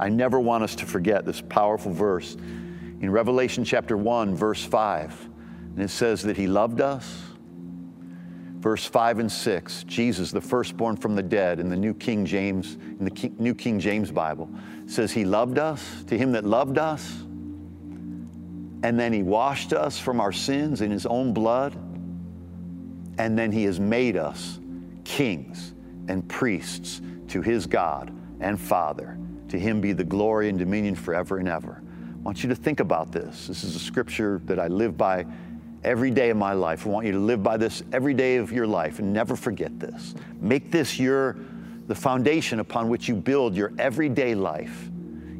I 0.00 0.08
never 0.08 0.38
want 0.38 0.62
us 0.62 0.76
to 0.76 0.86
forget 0.86 1.24
this 1.24 1.40
powerful 1.40 1.92
verse 1.92 2.36
in 3.00 3.10
Revelation 3.10 3.64
chapter 3.64 3.96
1 3.96 4.36
verse 4.36 4.64
5. 4.64 5.28
And 5.74 5.82
it 5.82 5.90
says 5.90 6.22
that 6.22 6.36
he 6.36 6.46
loved 6.46 6.80
us. 6.80 7.22
Verse 8.58 8.84
5 8.84 9.20
and 9.20 9.30
6, 9.30 9.84
Jesus, 9.84 10.32
the 10.32 10.40
firstborn 10.40 10.96
from 10.96 11.14
the 11.14 11.22
dead 11.22 11.60
in 11.60 11.68
the 11.68 11.76
New 11.76 11.94
King 11.94 12.26
James, 12.26 12.74
in 12.74 13.04
the 13.04 13.10
King, 13.10 13.36
New 13.38 13.54
King 13.54 13.78
James 13.78 14.10
Bible, 14.10 14.50
says 14.86 15.12
he 15.12 15.24
loved 15.24 15.60
us, 15.60 16.02
to 16.08 16.18
him 16.18 16.32
that 16.32 16.44
loved 16.44 16.76
us, 16.76 17.22
and 18.82 18.98
then 18.98 19.12
he 19.12 19.22
washed 19.22 19.72
us 19.72 19.96
from 19.96 20.20
our 20.20 20.32
sins 20.32 20.80
in 20.80 20.90
his 20.90 21.06
own 21.06 21.32
blood, 21.32 21.72
and 23.16 23.38
then 23.38 23.52
he 23.52 23.62
has 23.62 23.78
made 23.78 24.16
us 24.16 24.58
kings 25.04 25.72
and 26.08 26.28
priests 26.28 27.00
to 27.28 27.42
his 27.42 27.66
God 27.66 28.12
and 28.40 28.60
Father. 28.60 29.18
To 29.48 29.58
him 29.58 29.80
be 29.80 29.92
the 29.92 30.04
glory 30.04 30.48
and 30.48 30.58
dominion 30.58 30.94
forever 30.94 31.38
and 31.38 31.48
ever. 31.48 31.82
I 31.82 32.18
want 32.20 32.42
you 32.42 32.48
to 32.50 32.54
think 32.54 32.80
about 32.80 33.12
this. 33.12 33.46
This 33.46 33.64
is 33.64 33.76
a 33.76 33.78
scripture 33.78 34.40
that 34.44 34.58
I 34.58 34.68
live 34.68 34.96
by 34.96 35.26
every 35.84 36.10
day 36.10 36.30
of 36.30 36.36
my 36.36 36.52
life. 36.52 36.86
I 36.86 36.90
want 36.90 37.06
you 37.06 37.12
to 37.12 37.18
live 37.18 37.42
by 37.42 37.56
this 37.56 37.82
every 37.92 38.14
day 38.14 38.36
of 38.36 38.52
your 38.52 38.66
life 38.66 38.98
and 38.98 39.12
never 39.12 39.36
forget 39.36 39.78
this. 39.78 40.14
Make 40.40 40.70
this 40.70 40.98
your 40.98 41.36
the 41.86 41.94
foundation 41.94 42.60
upon 42.60 42.90
which 42.90 43.08
you 43.08 43.14
build 43.14 43.56
your 43.56 43.72
everyday 43.78 44.34
life. 44.34 44.90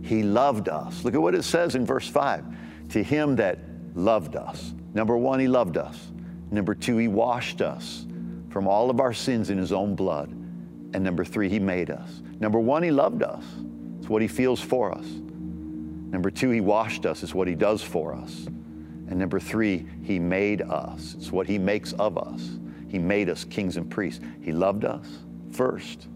He 0.03 0.23
loved 0.23 0.71
us. 0.71 1.05
Look 1.05 1.15
at 1.15 1.21
what 1.21 1.35
it 1.35 1.43
says 1.45 1.75
in 1.75 1.85
verse 1.85 2.09
5. 2.09 2.45
To 2.91 3.03
him 3.03 3.37
that 3.37 3.59
loved 3.95 4.35
us. 4.35 4.73
Number 4.95 5.19
1, 5.19 5.41
he 5.41 5.49
loved 5.49 5.77
us. 5.77 6.11
Number 6.51 6.75
2, 6.75 6.97
he 6.97 7.09
washed 7.09 7.61
us 7.61 8.07
from 8.49 8.67
all 8.67 8.89
of 8.89 8.99
our 8.99 9.13
sins 9.13 9.51
in 9.51 9.59
his 9.59 9.73
own 9.73 9.95
blood. 9.95 10.35
And 10.95 11.05
number 11.05 11.25
three, 11.25 11.49
He 11.49 11.59
made 11.59 11.91
us. 11.91 12.23
Number 12.41 12.59
one, 12.59 12.83
He 12.83 12.91
loved 12.91 13.23
us. 13.23 13.45
It's 13.99 14.09
what 14.09 14.23
He 14.23 14.29
feels 14.29 14.61
for 14.61 14.93
us. 14.93 15.05
Number 15.05 16.31
two, 16.31 16.51
He 16.51 16.61
washed 16.61 17.07
us. 17.07 17.23
It's 17.23 17.35
what 17.35 17.49
He 17.49 17.55
does 17.55 17.83
for 17.83 18.15
us. 18.15 18.47
And 19.09 19.19
number 19.19 19.41
three, 19.41 19.87
He 20.03 20.19
made 20.19 20.63
us. 20.63 21.15
It's 21.19 21.33
what 21.33 21.47
He 21.47 21.59
makes 21.59 21.93
of 21.95 22.17
us. 22.17 22.59
He 22.89 22.99
made 22.99 23.29
us 23.29 23.45
kings 23.45 23.77
and 23.77 23.89
priests. 23.91 24.25
He 24.41 24.53
loved 24.53 24.85
us 24.85 25.07
first, 25.51 26.09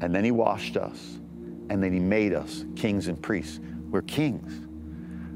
and 0.00 0.14
then 0.14 0.24
He 0.24 0.30
washed 0.30 0.76
us, 0.76 1.18
and 1.70 1.82
then 1.82 1.92
He 1.92 1.98
made 1.98 2.34
us 2.34 2.64
kings 2.76 3.08
and 3.08 3.20
priests. 3.20 3.60
We're 3.90 4.02
kings. 4.02 4.66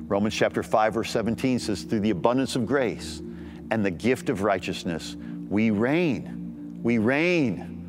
Romans 0.08 0.34
chapter 0.34 0.62
5, 0.62 0.94
verse 0.94 1.10
17 1.10 1.58
says, 1.60 1.82
Through 1.84 2.00
the 2.00 2.10
abundance 2.10 2.56
of 2.56 2.66
grace 2.66 3.22
and 3.70 3.84
the 3.84 3.90
gift 3.90 4.28
of 4.28 4.42
righteousness, 4.42 5.16
we 5.48 5.70
reign. 5.70 6.78
We 6.82 6.98
reign 6.98 7.79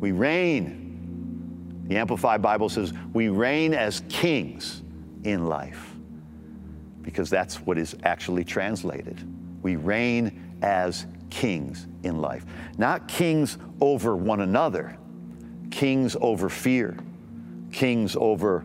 we 0.00 0.12
reign. 0.12 1.84
The 1.86 1.96
Amplified 1.96 2.40
Bible 2.40 2.68
says 2.68 2.92
we 3.12 3.28
reign 3.28 3.74
as 3.74 4.02
kings 4.08 4.82
in 5.24 5.46
life 5.46 5.94
because 7.02 7.30
that's 7.30 7.56
what 7.60 7.78
is 7.78 7.96
actually 8.02 8.44
translated. 8.44 9.18
We 9.62 9.76
reign 9.76 10.56
as 10.62 11.06
kings 11.30 11.86
in 12.02 12.20
life, 12.20 12.44
not 12.78 13.08
kings 13.08 13.58
over 13.80 14.16
one 14.16 14.40
another, 14.40 14.96
kings 15.70 16.16
over 16.20 16.48
fear, 16.48 16.96
kings 17.72 18.16
over 18.16 18.64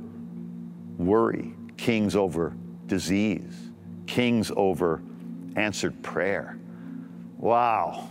worry, 0.97 1.53
kings 1.77 2.15
over 2.15 2.55
disease, 2.87 3.71
kings 4.07 4.51
over 4.55 5.01
answered 5.55 6.01
prayer. 6.03 6.57
Wow. 7.37 8.09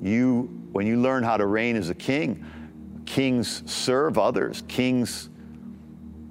You 0.00 0.59
when 0.72 0.86
you 0.86 1.00
learn 1.00 1.22
how 1.22 1.36
to 1.36 1.46
reign 1.46 1.76
as 1.76 1.90
a 1.90 1.94
king, 1.94 2.44
kings 3.06 3.62
serve 3.70 4.18
others, 4.18 4.62
kings 4.68 5.28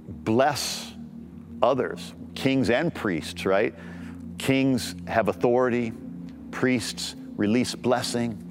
bless 0.07 0.93
others, 1.61 2.13
kings 2.35 2.69
and 2.69 2.93
priests, 2.93 3.45
right? 3.45 3.73
Kings 4.37 4.95
have 5.07 5.27
authority, 5.27 5.91
priests 6.51 7.15
release 7.35 7.75
blessing. 7.75 8.45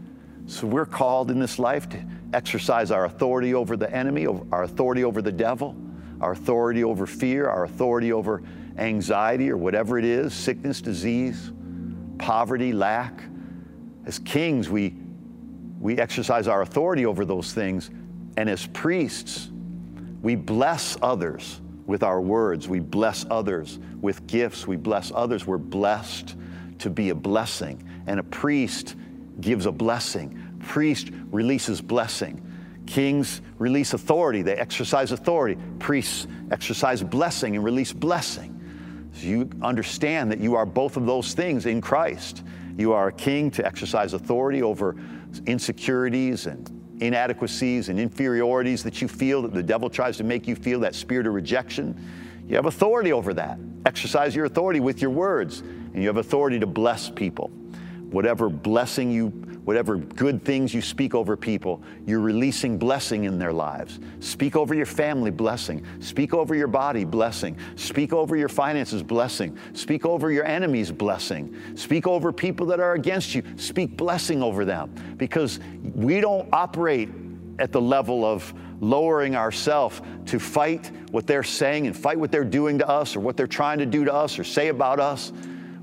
So 0.46 0.66
we're 0.66 0.87
called 0.87 1.31
in 1.31 1.38
this 1.38 1.59
life 1.59 1.88
to 1.90 2.05
exercise 2.33 2.90
our 2.90 3.07
authority 3.07 3.55
over 3.55 3.77
the 3.77 3.90
enemy, 3.94 4.27
our 4.27 4.64
authority 4.64 5.05
over 5.05 5.22
the 5.22 5.33
devil, 5.33 5.74
our 6.20 6.33
authority 6.33 6.85
over 6.85 7.07
fear, 7.07 7.48
our 7.48 7.64
authority 7.64 8.12
over 8.12 8.42
anxiety 8.77 9.51
or 9.51 9.57
whatever 9.57 9.98
it 9.98 10.05
is 10.05 10.35
sickness, 10.35 10.81
disease, 10.81 11.53
poverty, 12.18 12.72
lack. 12.72 13.22
As 14.07 14.18
kings, 14.18 14.68
we 14.68 14.94
we 15.80 15.98
exercise 15.98 16.48
our 16.48 16.62
authority 16.62 17.06
over 17.06 17.24
those 17.24 17.52
things. 17.52 17.90
And 18.36 18.48
as 18.48 18.66
priests, 18.68 19.48
we 20.22 20.34
bless 20.34 20.96
others 21.02 21.60
with 21.86 22.02
our 22.02 22.20
words. 22.20 22.68
We 22.68 22.80
bless 22.80 23.24
others 23.30 23.78
with 24.00 24.26
gifts. 24.26 24.66
We 24.66 24.76
bless 24.76 25.12
others. 25.14 25.46
We're 25.46 25.58
blessed 25.58 26.36
to 26.80 26.90
be 26.90 27.10
a 27.10 27.14
blessing. 27.14 27.82
And 28.06 28.20
a 28.20 28.22
priest 28.24 28.96
gives 29.40 29.66
a 29.66 29.72
blessing. 29.72 30.58
Priest 30.60 31.10
releases 31.30 31.80
blessing. 31.80 32.44
Kings 32.86 33.42
release 33.58 33.92
authority, 33.92 34.40
they 34.40 34.54
exercise 34.54 35.12
authority. 35.12 35.60
Priests 35.78 36.26
exercise 36.50 37.02
blessing 37.02 37.54
and 37.54 37.64
release 37.64 37.92
blessing. 37.92 38.54
So 39.12 39.26
you 39.26 39.50
understand 39.62 40.32
that 40.32 40.40
you 40.40 40.54
are 40.54 40.64
both 40.64 40.96
of 40.96 41.04
those 41.04 41.34
things 41.34 41.66
in 41.66 41.80
Christ. 41.80 42.42
You 42.78 42.92
are 42.92 43.08
a 43.08 43.12
king 43.12 43.50
to 43.50 43.66
exercise 43.66 44.14
authority 44.14 44.62
over 44.62 44.94
insecurities 45.46 46.46
and 46.46 46.70
inadequacies 47.00 47.88
and 47.88 47.98
inferiorities 47.98 48.84
that 48.84 49.02
you 49.02 49.08
feel, 49.08 49.42
that 49.42 49.52
the 49.52 49.64
devil 49.64 49.90
tries 49.90 50.16
to 50.18 50.24
make 50.24 50.46
you 50.46 50.54
feel, 50.54 50.78
that 50.80 50.94
spirit 50.94 51.26
of 51.26 51.34
rejection. 51.34 52.00
You 52.46 52.54
have 52.54 52.66
authority 52.66 53.12
over 53.12 53.34
that. 53.34 53.58
Exercise 53.84 54.34
your 54.34 54.44
authority 54.44 54.78
with 54.78 55.02
your 55.02 55.10
words, 55.10 55.60
and 55.60 55.96
you 55.96 56.06
have 56.06 56.18
authority 56.18 56.60
to 56.60 56.66
bless 56.66 57.10
people. 57.10 57.48
Whatever 58.10 58.48
blessing 58.48 59.10
you 59.10 59.58
whatever 59.68 59.96
good 59.98 60.42
things 60.46 60.72
you 60.72 60.81
speak 60.81 61.14
over 61.14 61.37
people, 61.37 61.83
you're 62.07 62.20
releasing 62.20 62.78
blessing 62.78 63.24
in 63.24 63.38
their 63.38 63.52
lives. 63.52 64.00
Speak 64.18 64.57
over 64.57 64.74
your 64.74 64.87
family, 64.87 65.31
blessing. 65.31 65.85
Speak 66.00 66.33
over 66.33 66.54
your 66.54 66.68
body, 66.68 67.04
blessing. 67.04 67.54
Speak 67.76 68.14
over 68.14 68.35
your 68.35 68.48
finances, 68.48 69.02
blessing. 69.02 69.59
Speak 69.74 70.07
over 70.07 70.33
your 70.33 70.46
enemies, 70.46 70.90
blessing. 70.90 71.54
Speak 71.74 72.07
over 72.07 72.33
people 72.33 72.64
that 72.64 72.81
are 72.81 72.94
against 72.94 73.35
you, 73.35 73.42
speak 73.57 73.94
blessing 73.94 74.42
over 74.42 74.64
them. 74.64 74.90
Because 75.18 75.61
we 75.94 76.22
don't 76.22 76.48
operate 76.50 77.11
at 77.59 77.70
the 77.70 77.81
level 77.83 78.24
of 78.24 78.54
lowering 78.81 79.37
ourselves 79.37 80.00
to 80.24 80.38
fight 80.38 80.90
what 81.11 81.26
they're 81.26 81.42
saying 81.42 81.87
and 81.87 81.94
fight 81.94 82.18
what 82.18 82.33
they're 82.33 82.42
doing 82.42 82.78
to 82.78 82.88
us 82.88 83.14
or 83.14 83.20
what 83.20 83.37
they're 83.37 83.46
trying 83.46 83.81
to 83.81 83.87
do 83.87 84.07
to 84.07 84.14
us 84.14 84.38
or 84.38 84.44
say 84.44 84.68
about 84.68 84.98
us. 84.98 85.31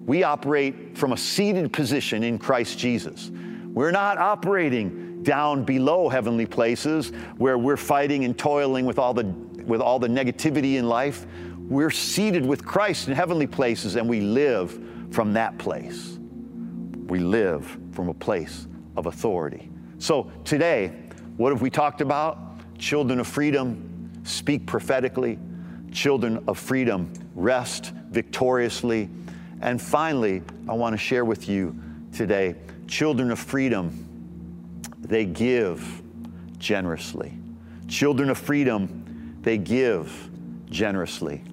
We 0.07 0.23
operate 0.23 0.97
from 0.97 1.13
a 1.13 1.17
seated 1.17 1.71
position 1.71 2.23
in 2.23 2.39
Christ 2.39 2.79
Jesus. 2.79 3.29
We're 3.75 3.91
not 3.91 4.17
operating 4.17 5.21
down 5.21 5.65
below 5.65 6.07
heavenly 6.07 6.45
places 6.45 7.09
where 7.35 7.57
we're 7.57 7.75
fighting 7.75 8.23
and 8.23 8.37
toiling 8.37 8.85
with 8.85 8.97
all 8.97 9.13
the, 9.13 9.25
with 9.65 9.81
all 9.81 9.99
the 9.99 10.07
negativity 10.07 10.75
in 10.75 10.87
life. 10.87 11.25
We're 11.57 11.91
seated 11.91 12.45
with 12.45 12.65
Christ 12.65 13.09
in 13.09 13.13
heavenly 13.13 13.47
places 13.47 13.97
and 13.97 14.07
we 14.07 14.21
live 14.21 14.79
from 15.11 15.33
that 15.33 15.57
place. 15.57 16.17
We 17.07 17.19
live 17.19 17.77
from 17.91 18.07
a 18.07 18.13
place 18.13 18.65
of 18.95 19.07
authority. 19.07 19.69
So 19.97 20.31
today, 20.45 20.93
what 21.35 21.51
have 21.51 21.61
we 21.61 21.69
talked 21.69 21.99
about? 21.99 22.39
Children 22.77 23.19
of 23.19 23.27
freedom 23.27 24.09
speak 24.23 24.65
prophetically. 24.65 25.37
Children 25.91 26.41
of 26.47 26.57
freedom 26.57 27.11
rest 27.35 27.91
victoriously. 28.09 29.09
And 29.59 29.81
finally, 29.81 30.43
I 30.69 30.73
want 30.75 30.93
to 30.93 30.97
share 30.97 31.25
with 31.25 31.49
you 31.49 31.75
today 32.15 32.55
Children 32.87 33.31
of 33.31 33.39
freedom, 33.39 34.07
they 34.99 35.25
give 35.25 36.01
generously. 36.59 37.33
Children 37.87 38.29
of 38.29 38.37
freedom, 38.37 39.37
they 39.41 39.57
give 39.57 40.29
generously. 40.69 41.43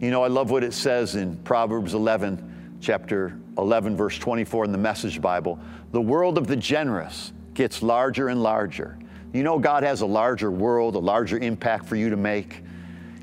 You 0.00 0.10
know, 0.10 0.24
I 0.24 0.28
love 0.28 0.50
what 0.50 0.64
it 0.64 0.74
says 0.74 1.14
in 1.14 1.36
Proverbs 1.38 1.94
11, 1.94 2.78
chapter 2.80 3.38
11, 3.56 3.96
verse 3.96 4.18
24 4.18 4.64
in 4.64 4.72
the 4.72 4.78
Message 4.78 5.20
Bible. 5.22 5.60
The 5.92 6.00
world 6.00 6.38
of 6.38 6.48
the 6.48 6.56
generous 6.56 7.32
gets 7.54 7.82
larger 7.82 8.28
and 8.28 8.42
larger. 8.42 8.98
You 9.32 9.44
know, 9.44 9.60
God 9.60 9.84
has 9.84 10.00
a 10.00 10.06
larger 10.06 10.50
world, 10.50 10.96
a 10.96 10.98
larger 10.98 11.38
impact 11.38 11.86
for 11.86 11.94
you 11.94 12.10
to 12.10 12.16
make. 12.16 12.62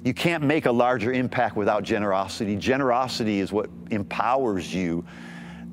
You 0.06 0.14
can't 0.14 0.44
make 0.44 0.66
a 0.66 0.72
larger 0.72 1.12
impact 1.12 1.58
without 1.58 1.84
generosity. 1.84 2.56
Generosity 2.56 3.42
is 3.42 3.52
what 3.52 3.70
empowers 3.92 4.74
you 4.74 5.06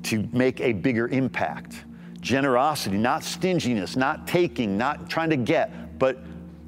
to 0.03 0.27
make 0.31 0.61
a 0.61 0.73
bigger 0.73 1.07
impact. 1.07 1.83
Generosity, 2.21 2.97
not 2.97 3.23
stinginess, 3.23 3.95
not 3.95 4.27
taking, 4.27 4.77
not 4.77 5.09
trying 5.09 5.29
to 5.29 5.37
get, 5.37 5.97
but 5.99 6.17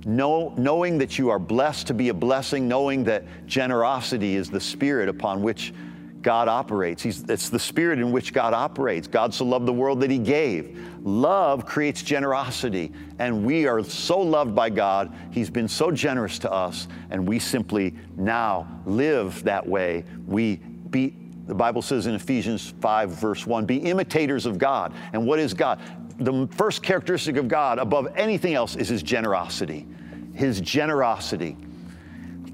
know, 0.05 0.53
knowing 0.57 0.97
that 0.97 1.17
you 1.17 1.29
are 1.29 1.39
blessed 1.39 1.87
to 1.87 1.93
be 1.93 2.09
a 2.09 2.13
blessing, 2.13 2.67
knowing 2.67 3.03
that 3.05 3.23
generosity 3.45 4.35
is 4.35 4.49
the 4.49 4.59
spirit 4.59 5.09
upon 5.09 5.41
which 5.41 5.73
God 6.21 6.47
operates. 6.47 7.01
He's, 7.01 7.23
it's 7.29 7.49
the 7.49 7.59
spirit 7.59 7.99
in 7.99 8.11
which 8.11 8.33
God 8.33 8.53
operates. 8.53 9.07
God 9.07 9.33
so 9.33 9.43
loved 9.45 9.65
the 9.65 9.73
world 9.73 10.01
that 10.01 10.11
He 10.11 10.19
gave. 10.19 10.79
Love 11.03 11.65
creates 11.65 12.03
generosity, 12.03 12.91
and 13.19 13.45
we 13.45 13.67
are 13.67 13.83
so 13.83 14.19
loved 14.19 14.55
by 14.55 14.69
God. 14.69 15.15
He's 15.31 15.49
been 15.49 15.67
so 15.67 15.91
generous 15.91 16.37
to 16.39 16.51
us, 16.51 16.87
and 17.09 17.27
we 17.27 17.39
simply 17.39 17.95
now 18.17 18.81
live 18.85 19.43
that 19.43 19.67
way. 19.67 20.03
We 20.27 20.57
be 20.91 21.15
the 21.51 21.55
Bible 21.55 21.81
says 21.81 22.07
in 22.07 22.15
Ephesians 22.15 22.73
5, 22.79 23.09
verse 23.09 23.45
1, 23.45 23.65
be 23.65 23.75
imitators 23.75 24.45
of 24.45 24.57
God. 24.57 24.93
And 25.11 25.27
what 25.27 25.37
is 25.37 25.53
God? 25.53 25.81
The 26.17 26.47
first 26.53 26.81
characteristic 26.81 27.35
of 27.35 27.49
God 27.49 27.77
above 27.77 28.07
anything 28.15 28.53
else 28.53 28.77
is 28.77 28.87
his 28.87 29.03
generosity. 29.03 29.85
His 30.33 30.61
generosity. 30.61 31.57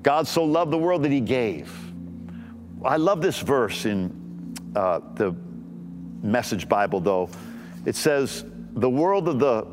God 0.01 0.27
so 0.27 0.43
loved 0.43 0.71
the 0.71 0.79
world 0.79 1.03
that 1.03 1.11
he 1.11 1.21
gave. 1.21 1.71
I 2.83 2.97
love 2.97 3.21
this 3.21 3.39
verse 3.39 3.85
in 3.85 4.55
uh, 4.75 5.01
the 5.13 5.35
Message 6.23 6.67
Bible, 6.67 6.99
though. 6.99 7.29
It 7.85 7.95
says, 7.95 8.45
The 8.73 8.89
world 8.89 9.27
of 9.27 9.37
the 9.37 9.67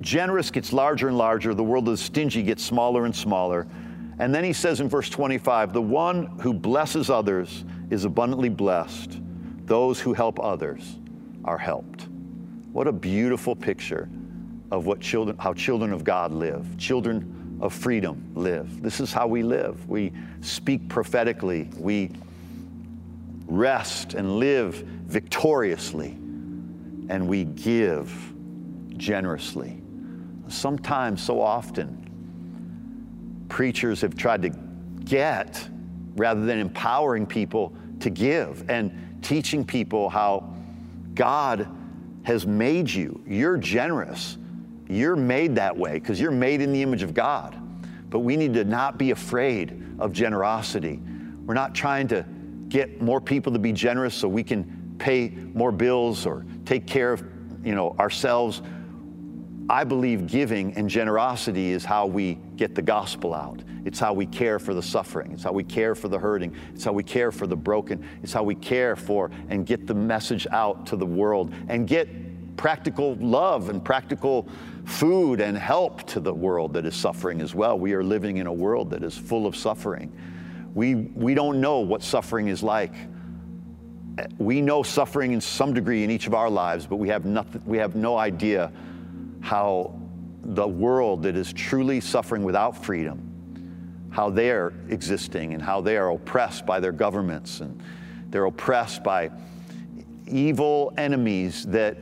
generous 0.00 0.52
gets 0.52 0.72
larger 0.72 1.08
and 1.08 1.18
larger, 1.18 1.54
the 1.54 1.64
world 1.64 1.88
of 1.88 1.94
the 1.94 1.98
stingy 1.98 2.44
gets 2.44 2.62
smaller 2.62 3.04
and 3.04 3.16
smaller. 3.16 3.66
And 4.20 4.32
then 4.32 4.44
he 4.44 4.52
says 4.52 4.80
in 4.80 4.88
verse 4.88 5.10
25, 5.10 5.72
The 5.72 5.82
one 5.82 6.26
who 6.38 6.54
blesses 6.54 7.10
others 7.10 7.64
is 7.90 8.04
abundantly 8.04 8.48
blessed. 8.48 9.20
Those 9.66 10.00
who 10.00 10.12
help 10.12 10.40
others 10.40 10.98
are 11.44 11.58
helped. 11.58 12.08
What 12.72 12.86
a 12.86 12.92
beautiful 12.92 13.54
picture 13.54 14.08
of 14.70 14.86
what 14.86 15.00
children, 15.00 15.36
how 15.38 15.54
children 15.54 15.92
of 15.92 16.04
God 16.04 16.32
live, 16.32 16.76
children 16.76 17.58
of 17.60 17.72
freedom 17.72 18.30
live. 18.34 18.82
This 18.82 19.00
is 19.00 19.12
how 19.12 19.26
we 19.26 19.42
live. 19.42 19.88
We 19.88 20.12
speak 20.40 20.88
prophetically. 20.88 21.70
We 21.76 22.10
rest 23.46 24.14
and 24.14 24.38
live 24.38 24.74
victoriously, 24.74 26.12
and 27.08 27.28
we 27.28 27.44
give 27.44 28.32
generously. 28.96 29.80
Sometimes, 30.48 31.22
so 31.22 31.40
often, 31.40 32.00
preachers 33.48 34.00
have 34.00 34.16
tried 34.16 34.42
to 34.42 34.50
get 35.04 35.68
rather 36.16 36.44
than 36.44 36.58
empowering 36.58 37.26
people 37.26 37.74
to 38.00 38.10
give 38.10 38.68
and 38.68 39.18
teaching 39.22 39.64
people 39.64 40.08
how 40.08 40.54
God 41.14 41.68
has 42.24 42.46
made 42.46 42.90
you. 42.90 43.22
You're 43.26 43.56
generous. 43.56 44.38
You're 44.88 45.16
made 45.16 45.54
that 45.56 45.76
way 45.76 45.94
because 45.94 46.20
you're 46.20 46.30
made 46.30 46.60
in 46.60 46.72
the 46.72 46.82
image 46.82 47.02
of 47.02 47.14
God. 47.14 47.56
But 48.10 48.20
we 48.20 48.36
need 48.36 48.54
to 48.54 48.64
not 48.64 48.98
be 48.98 49.10
afraid 49.10 49.82
of 49.98 50.12
generosity. 50.12 51.00
We're 51.46 51.54
not 51.54 51.74
trying 51.74 52.08
to 52.08 52.24
get 52.68 53.00
more 53.00 53.20
people 53.20 53.52
to 53.52 53.58
be 53.58 53.72
generous 53.72 54.14
so 54.14 54.28
we 54.28 54.42
can 54.42 54.94
pay 54.98 55.30
more 55.52 55.72
bills 55.72 56.26
or 56.26 56.44
take 56.64 56.86
care 56.86 57.12
of, 57.12 57.24
you 57.64 57.74
know, 57.74 57.94
ourselves. 57.98 58.62
I 59.68 59.84
believe 59.84 60.26
giving 60.26 60.74
and 60.76 60.88
generosity 60.88 61.72
is 61.72 61.84
how 61.84 62.06
we 62.06 62.38
get 62.56 62.74
the 62.74 62.82
gospel 62.82 63.34
out. 63.34 63.62
It's 63.84 63.98
how 63.98 64.12
we 64.12 64.26
care 64.26 64.58
for 64.58 64.74
the 64.74 64.82
suffering. 64.82 65.32
It's 65.32 65.44
how 65.44 65.52
we 65.52 65.64
care 65.64 65.94
for 65.94 66.08
the 66.08 66.18
hurting. 66.18 66.54
It's 66.74 66.84
how 66.84 66.92
we 66.92 67.02
care 67.02 67.30
for 67.30 67.46
the 67.46 67.56
broken. 67.56 68.06
It's 68.22 68.32
how 68.32 68.42
we 68.42 68.54
care 68.54 68.96
for 68.96 69.30
and 69.48 69.66
get 69.66 69.86
the 69.86 69.94
message 69.94 70.46
out 70.50 70.86
to 70.86 70.96
the 70.96 71.06
world 71.06 71.52
and 71.68 71.86
get 71.86 72.08
practical 72.56 73.16
love 73.16 73.68
and 73.68 73.84
practical 73.84 74.48
food 74.84 75.40
and 75.40 75.56
help 75.56 76.04
to 76.04 76.20
the 76.20 76.32
world 76.32 76.72
that 76.74 76.86
is 76.86 76.94
suffering 76.94 77.40
as 77.40 77.54
well. 77.54 77.78
We 77.78 77.92
are 77.94 78.04
living 78.04 78.38
in 78.38 78.46
a 78.46 78.52
world 78.52 78.90
that 78.90 79.02
is 79.02 79.16
full 79.16 79.46
of 79.46 79.56
suffering. 79.56 80.12
We, 80.74 80.94
we 80.94 81.34
don't 81.34 81.60
know 81.60 81.80
what 81.80 82.02
suffering 82.02 82.48
is 82.48 82.62
like. 82.62 82.94
We 84.38 84.60
know 84.60 84.82
suffering 84.82 85.32
in 85.32 85.40
some 85.40 85.74
degree 85.74 86.04
in 86.04 86.10
each 86.10 86.26
of 86.26 86.34
our 86.34 86.50
lives, 86.50 86.86
but 86.86 86.96
we 86.96 87.08
have, 87.08 87.24
nothing, 87.24 87.62
we 87.64 87.78
have 87.78 87.96
no 87.96 88.16
idea 88.16 88.72
how 89.40 90.00
the 90.42 90.66
world 90.66 91.22
that 91.22 91.36
is 91.36 91.52
truly 91.52 92.00
suffering 92.00 92.44
without 92.44 92.84
freedom, 92.84 93.33
how 94.14 94.30
they're 94.30 94.72
existing 94.90 95.54
and 95.54 95.60
how 95.60 95.80
they 95.80 95.96
are 95.96 96.10
oppressed 96.10 96.64
by 96.64 96.78
their 96.78 96.92
governments 96.92 97.58
and 97.58 97.82
they're 98.30 98.44
oppressed 98.44 99.02
by 99.02 99.28
evil 100.28 100.94
enemies 100.96 101.66
that 101.66 101.96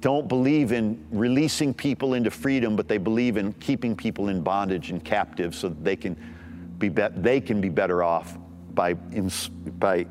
don't 0.00 0.26
believe 0.26 0.72
in 0.72 0.98
releasing 1.10 1.74
people 1.74 2.14
into 2.14 2.30
freedom, 2.30 2.76
but 2.76 2.88
they 2.88 2.96
believe 2.96 3.36
in 3.36 3.52
keeping 3.54 3.94
people 3.94 4.30
in 4.30 4.40
bondage 4.40 4.90
and 4.90 5.04
captive 5.04 5.54
so 5.54 5.68
that 5.68 5.84
they 5.84 5.96
can 5.96 6.16
be, 6.78 6.88
be 6.88 7.02
they 7.16 7.42
can 7.42 7.60
be 7.60 7.68
better 7.68 8.02
off 8.02 8.38
by, 8.72 8.94
by 8.94 10.06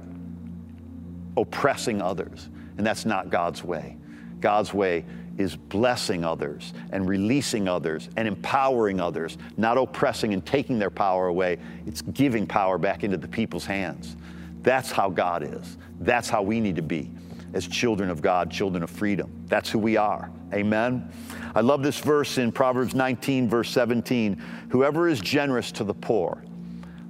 oppressing 1.36 2.00
others. 2.00 2.50
And 2.78 2.86
that's 2.86 3.08
not 3.08 3.32
God's 3.32 3.64
way. 3.64 3.98
God's 4.40 4.72
way 4.72 5.04
is 5.40 5.56
blessing 5.56 6.24
others 6.26 6.74
and 6.92 7.08
releasing 7.08 7.68
others 7.68 8.10
and 8.18 8.28
empowering 8.28 9.00
others, 9.00 9.38
not 9.58 9.78
oppressing 9.78 10.34
and 10.34 10.46
taking 10.46 10.78
their 10.78 10.90
power 10.92 11.28
away. 11.28 11.58
It's 11.88 12.02
giving 12.02 12.46
power 12.46 12.78
back 12.78 13.04
into 13.04 13.18
the 13.18 13.28
people's 13.28 13.66
hands. 13.66 14.18
That's 14.62 14.92
how 14.92 15.10
God 15.10 15.44
is. 15.44 15.78
That's 16.02 16.30
how 16.30 16.44
we 16.44 16.60
need 16.60 16.76
to 16.76 16.82
be. 16.82 17.10
as 17.54 17.68
children 17.68 18.10
of 18.10 18.22
God, 18.22 18.52
children 18.52 18.84
of 18.84 18.90
freedom. 18.90 19.32
That's 19.48 19.70
who 19.70 19.80
we 19.80 19.98
are. 19.98 20.30
Amen. 20.54 21.12
I 21.56 21.62
love 21.62 21.84
this 21.84 22.00
verse 22.00 22.38
in 22.38 22.52
Proverbs 22.52 22.94
19, 22.94 23.50
verse 23.50 23.70
17. 23.72 24.42
Whoever 24.70 25.08
is 25.08 25.20
generous 25.20 25.72
to 25.74 25.84
the 25.84 25.94
poor 25.94 26.44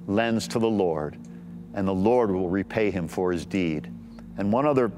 lends 0.06 0.48
to 0.48 0.58
the 0.58 0.68
Lord, 0.68 1.18
and 1.74 1.86
the 1.86 1.94
Lord 1.94 2.30
will 2.30 2.48
repay 2.48 2.90
him 2.90 3.06
for 3.06 3.32
his 3.32 3.44
deed. 3.44 3.92
And 4.38 4.52
one 4.52 4.66
other 4.66 4.90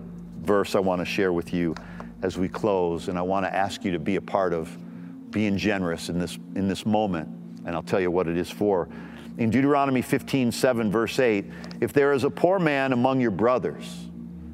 verse 0.43 0.75
I 0.75 0.81
want 0.81 1.01
to 1.01 1.05
share 1.05 1.33
with 1.33 1.53
you 1.53 1.75
as 2.23 2.39
we 2.39 2.49
close, 2.49 3.09
and 3.09 3.19
I 3.19 3.23
want 3.23 3.45
to 3.45 3.55
ask 3.55 3.85
you 3.85 3.93
to 3.93 3.99
be 3.99 4.17
a 4.17 4.21
part 4.21 4.53
of 4.53 4.77
being 5.31 5.59
generous 5.59 6.09
in 6.09 6.19
this, 6.19 6.39
in 6.55 6.69
this 6.69 6.87
moment, 6.87 7.29
and 7.67 7.75
I'll 7.75 7.83
tell 7.83 8.01
you 8.01 8.11
what 8.11 8.29
it 8.29 8.37
is 8.37 8.51
for. 8.51 8.89
In 9.39 9.51
Deuteronomy 9.51 10.03
15, 10.03 10.53
7, 10.53 10.91
verse 10.91 11.19
8, 11.19 11.45
if 11.81 11.93
there 11.93 12.13
is 12.13 12.25
a 12.25 12.31
poor 12.31 12.59
man 12.59 12.93
among 12.93 13.21
your 13.21 13.31
brothers, 13.31 14.09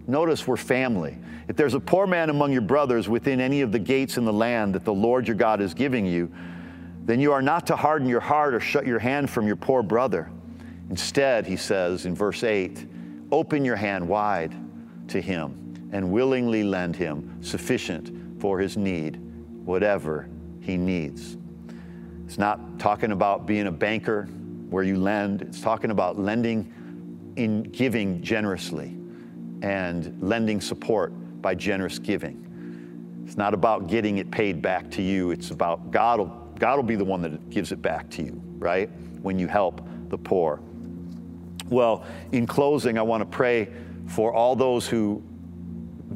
notice 0.07 0.47
we're 0.47 0.57
family. 0.57 1.19
If 1.49 1.57
there's 1.57 1.75
a 1.75 1.81
poor 1.81 2.07
man 2.07 2.31
among 2.31 2.53
your 2.53 2.63
brothers 2.63 3.09
within 3.09 3.41
any 3.41 3.61
of 3.61 3.73
the 3.73 3.79
gates 3.79 4.17
in 4.17 4.25
the 4.25 4.33
land 4.33 4.75
that 4.75 4.85
the 4.85 4.95
Lord 4.95 5.27
your 5.27 5.37
God 5.37 5.61
is 5.61 5.75
giving 5.75 6.07
you, 6.07 6.33
then 7.05 7.21
you 7.21 7.33
are 7.33 7.43
not 7.43 7.67
to 7.67 7.77
harden 7.77 8.09
your 8.09 8.21
heart 8.21 8.55
or 8.55 8.61
shut 8.61 8.87
your 8.87 8.99
hand 8.99 9.29
from 9.29 9.47
your 9.47 9.57
poor 9.57 9.83
brother. 9.83 10.31
Instead, 10.91 11.47
he 11.47 11.57
says 11.57 12.07
in 12.07 12.15
verse 12.15 12.45
8, 12.45 12.87
open 13.33 13.65
your 13.65 13.77
hand 13.77 14.07
wide 14.07 14.55
to 15.09 15.21
him 15.21 15.68
and 15.93 16.11
willingly 16.11 16.63
lend 16.63 16.97
him 16.97 17.39
sufficient 17.43 18.41
for 18.41 18.59
his 18.59 18.77
need, 18.77 19.17
whatever 19.65 20.29
he 20.61 20.77
needs. 20.77 21.37
It's 22.27 22.39
not 22.39 22.79
talking 22.79 23.13
about 23.13 23.47
being 23.47 23.67
a 23.67 23.73
banker 23.73 24.25
where 24.69 24.85
you 24.85 24.99
lend, 24.99 25.43
it's 25.43 25.61
talking 25.61 25.91
about 25.91 26.19
lending 26.19 26.73
in 27.37 27.63
giving 27.63 28.21
generously 28.23 28.97
and 29.63 30.17
lending 30.21 30.61
support 30.61 31.13
by 31.41 31.55
generous 31.55 31.99
giving. 31.99 32.45
It's 33.25 33.37
not 33.37 33.55
about 33.55 33.87
getting 33.89 34.19
it 34.19 34.31
paid 34.31 34.61
back 34.61 34.91
to 34.93 35.03
you, 35.03 35.31
it's 35.31 35.51
about 35.51 35.91
God 35.91 36.19
will, 36.19 36.27
God 36.59 36.77
will 36.77 36.83
be 36.83 36.97
the 36.97 37.05
one 37.05 37.23
that 37.23 37.51
gives 37.51 37.73
it 37.73 37.81
back 37.81 38.11
to 38.11 38.23
you, 38.23 38.41
right? 38.59 38.91
When 39.23 39.39
you 39.39 39.49
help 39.49 39.87
the 40.09 40.19
poor. 40.19 40.61
Well, 41.71 42.05
in 42.33 42.47
closing, 42.47 42.99
I 42.99 43.03
want 43.03 43.21
to 43.21 43.37
pray 43.37 43.69
for 44.07 44.33
all 44.33 44.57
those 44.57 44.87
who 44.87 45.23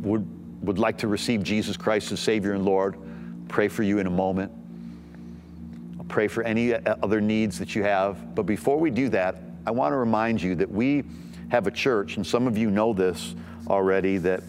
would, 0.03 0.27
would 0.65 0.79
like 0.79 0.99
to 0.99 1.09
receive 1.09 1.43
Jesus 1.43 1.77
Christ 1.77 2.13
as 2.13 2.21
Savior 2.21 2.53
and 2.53 2.65
Lord, 2.65 2.97
pray 3.49 3.69
for 3.69 3.83
you 3.83 3.99
in 3.99 4.07
a 4.07 4.11
moment. 4.11 4.53
I'll 5.99 6.05
pray 6.05 6.29
for 6.29 6.43
any 6.43 6.75
other 6.75 7.21
needs 7.21 7.59
that 7.59 7.75
you 7.75 7.83
have. 7.83 8.35
But 8.35 8.45
before 8.45 8.79
we 8.79 8.91
do 8.91 9.09
that, 9.11 9.37
I 9.67 9.71
want 9.71 9.93
to 9.93 9.97
remind 9.97 10.43
you 10.43 10.55
that 10.57 10.71
we 10.71 11.05
have 11.51 11.67
a 11.67 11.71
church, 11.71 12.17
and 12.17 12.27
some 12.27 12.47
of 12.47 12.59
you 12.59 12.71
know 12.71 12.93
this 12.93 13.35
already, 13.69 14.19
that 14.19 14.43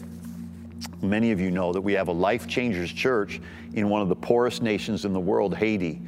many 1.02 1.30
of 1.32 1.40
you 1.40 1.50
know 1.50 1.72
that 1.72 1.80
we 1.80 1.92
have 1.92 2.08
a 2.08 2.12
Life 2.12 2.48
Changers 2.48 2.92
Church 2.92 3.40
in 3.74 3.88
one 3.88 4.02
of 4.02 4.08
the 4.08 4.16
poorest 4.16 4.62
nations 4.62 5.04
in 5.04 5.12
the 5.12 5.20
world, 5.20 5.54
Haiti. 5.54 6.00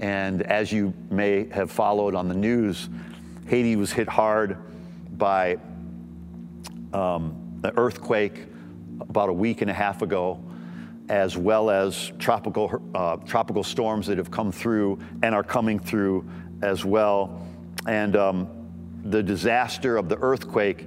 And 0.00 0.42
as 0.42 0.72
you 0.72 0.92
may 1.10 1.48
have 1.50 1.70
followed 1.70 2.14
on 2.14 2.28
the 2.28 2.34
news, 2.34 2.88
Haiti 3.46 3.76
was 3.76 3.92
hit 3.92 4.08
hard 4.08 4.58
by 5.16 5.58
um, 6.92 7.60
an 7.62 7.72
earthquake 7.76 8.46
about 9.00 9.28
a 9.28 9.32
week 9.32 9.62
and 9.62 9.70
a 9.70 9.74
half 9.74 10.02
ago, 10.02 10.42
as 11.08 11.36
well 11.36 11.70
as 11.70 12.12
tropical, 12.18 12.82
uh, 12.94 13.16
tropical 13.16 13.62
storms 13.62 14.06
that 14.06 14.18
have 14.18 14.30
come 14.30 14.52
through 14.52 14.98
and 15.22 15.34
are 15.34 15.42
coming 15.42 15.78
through 15.78 16.28
as 16.62 16.84
well. 16.84 17.46
And 17.86 18.16
um, 18.16 18.48
the 19.04 19.22
disaster 19.22 19.96
of 19.96 20.08
the 20.08 20.16
earthquake 20.18 20.86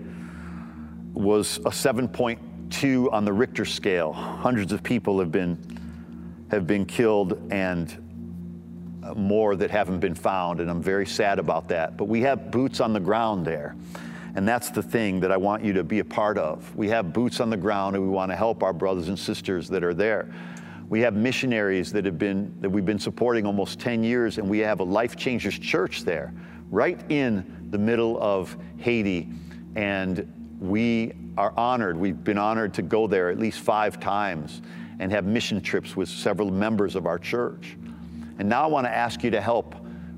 was 1.13 1.57
a 1.57 1.69
7.2 1.69 3.11
on 3.11 3.25
the 3.25 3.33
Richter 3.33 3.65
scale. 3.65 4.13
Hundreds 4.13 4.71
of 4.71 4.83
people 4.83 5.19
have 5.19 5.31
been, 5.31 5.57
have 6.51 6.65
been 6.67 6.85
killed 6.85 7.51
and 7.51 8.01
uh, 9.03 9.13
more 9.13 9.55
that 9.55 9.69
haven't 9.69 9.99
been 9.99 10.15
found, 10.15 10.59
and 10.59 10.69
I'm 10.69 10.81
very 10.81 11.05
sad 11.05 11.39
about 11.39 11.67
that. 11.69 11.95
But 11.97 12.05
we 12.05 12.21
have 12.21 12.51
boots 12.51 12.79
on 12.79 12.93
the 12.93 12.99
ground 12.99 13.45
there. 13.45 13.75
And 14.35 14.45
that's 14.45 14.69
the 14.69 14.83
thing 14.83 15.21
that 15.21 15.31
I 15.31 15.37
want 15.37 15.63
you 15.63 15.71
to 15.73 15.83
be 15.83 15.99
a 15.99 16.05
part 16.05 16.37
of. 16.37 16.75
We 16.75 16.89
have 16.89 17.13
boots 17.13 17.39
on 17.39 17.49
the 17.49 17.57
ground 17.57 17.95
and 17.95 18.03
we 18.03 18.09
want 18.09 18.31
to 18.31 18.35
help 18.35 18.63
our 18.63 18.73
brothers 18.73 19.07
and 19.07 19.17
sisters 19.17 19.69
that 19.69 19.83
are 19.83 19.93
there. 19.93 20.29
We 20.89 20.99
have 21.01 21.15
missionaries 21.15 21.91
that 21.93 22.05
have 22.05 22.19
been 22.19 22.53
that 22.59 22.69
we've 22.69 22.85
been 22.85 22.99
supporting 22.99 23.45
almost 23.45 23.79
10 23.79 24.03
years 24.03 24.37
and 24.37 24.49
we 24.49 24.59
have 24.59 24.81
a 24.81 24.83
Life 24.83 25.15
Changers 25.15 25.57
church 25.57 26.03
there 26.03 26.33
right 26.69 26.99
in 27.09 27.67
the 27.71 27.77
middle 27.77 28.21
of 28.21 28.55
Haiti 28.77 29.29
and 29.75 30.31
we 30.59 31.13
are 31.37 31.53
honored. 31.57 31.97
We've 31.97 32.21
been 32.21 32.37
honored 32.37 32.73
to 32.75 32.81
go 32.81 33.07
there 33.07 33.29
at 33.29 33.39
least 33.39 33.61
5 33.61 33.99
times 33.99 34.61
and 34.99 35.11
have 35.11 35.25
mission 35.25 35.61
trips 35.61 35.95
with 35.95 36.09
several 36.09 36.51
members 36.51 36.95
of 36.95 37.05
our 37.05 37.19
church. 37.19 37.77
And 38.37 38.49
now 38.49 38.63
I 38.63 38.67
want 38.67 38.85
to 38.85 38.95
ask 38.95 39.23
you 39.23 39.31
to 39.31 39.41
help 39.41 39.75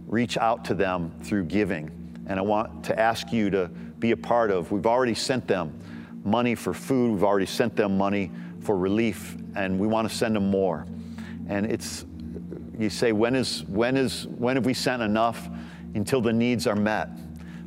reach 0.07 0.37
out 0.37 0.65
to 0.65 0.73
them 0.73 1.11
through 1.21 1.45
giving. 1.45 1.91
And 2.27 2.39
I 2.39 2.41
want 2.41 2.83
to 2.85 2.99
ask 2.99 3.31
you 3.31 3.49
to 3.51 3.69
be 3.99 4.11
a 4.11 4.17
part 4.17 4.51
of. 4.51 4.71
We've 4.71 4.85
already 4.85 5.15
sent 5.15 5.47
them 5.47 5.79
money 6.23 6.55
for 6.55 6.73
food, 6.73 7.13
we've 7.13 7.23
already 7.23 7.45
sent 7.45 7.75
them 7.75 7.97
money 7.97 8.31
for 8.59 8.77
relief, 8.77 9.37
and 9.55 9.79
we 9.79 9.87
want 9.87 10.09
to 10.09 10.15
send 10.15 10.35
them 10.35 10.49
more. 10.49 10.85
And 11.47 11.65
it's, 11.65 12.05
you 12.77 12.89
say, 12.89 13.13
when 13.13 13.35
is, 13.35 13.63
when 13.65 13.95
is, 13.95 14.27
when 14.27 14.57
have 14.57 14.65
we 14.65 14.73
sent 14.73 15.01
enough? 15.01 15.49
Until 15.95 16.21
the 16.21 16.33
needs 16.33 16.67
are 16.67 16.75
met. 16.75 17.09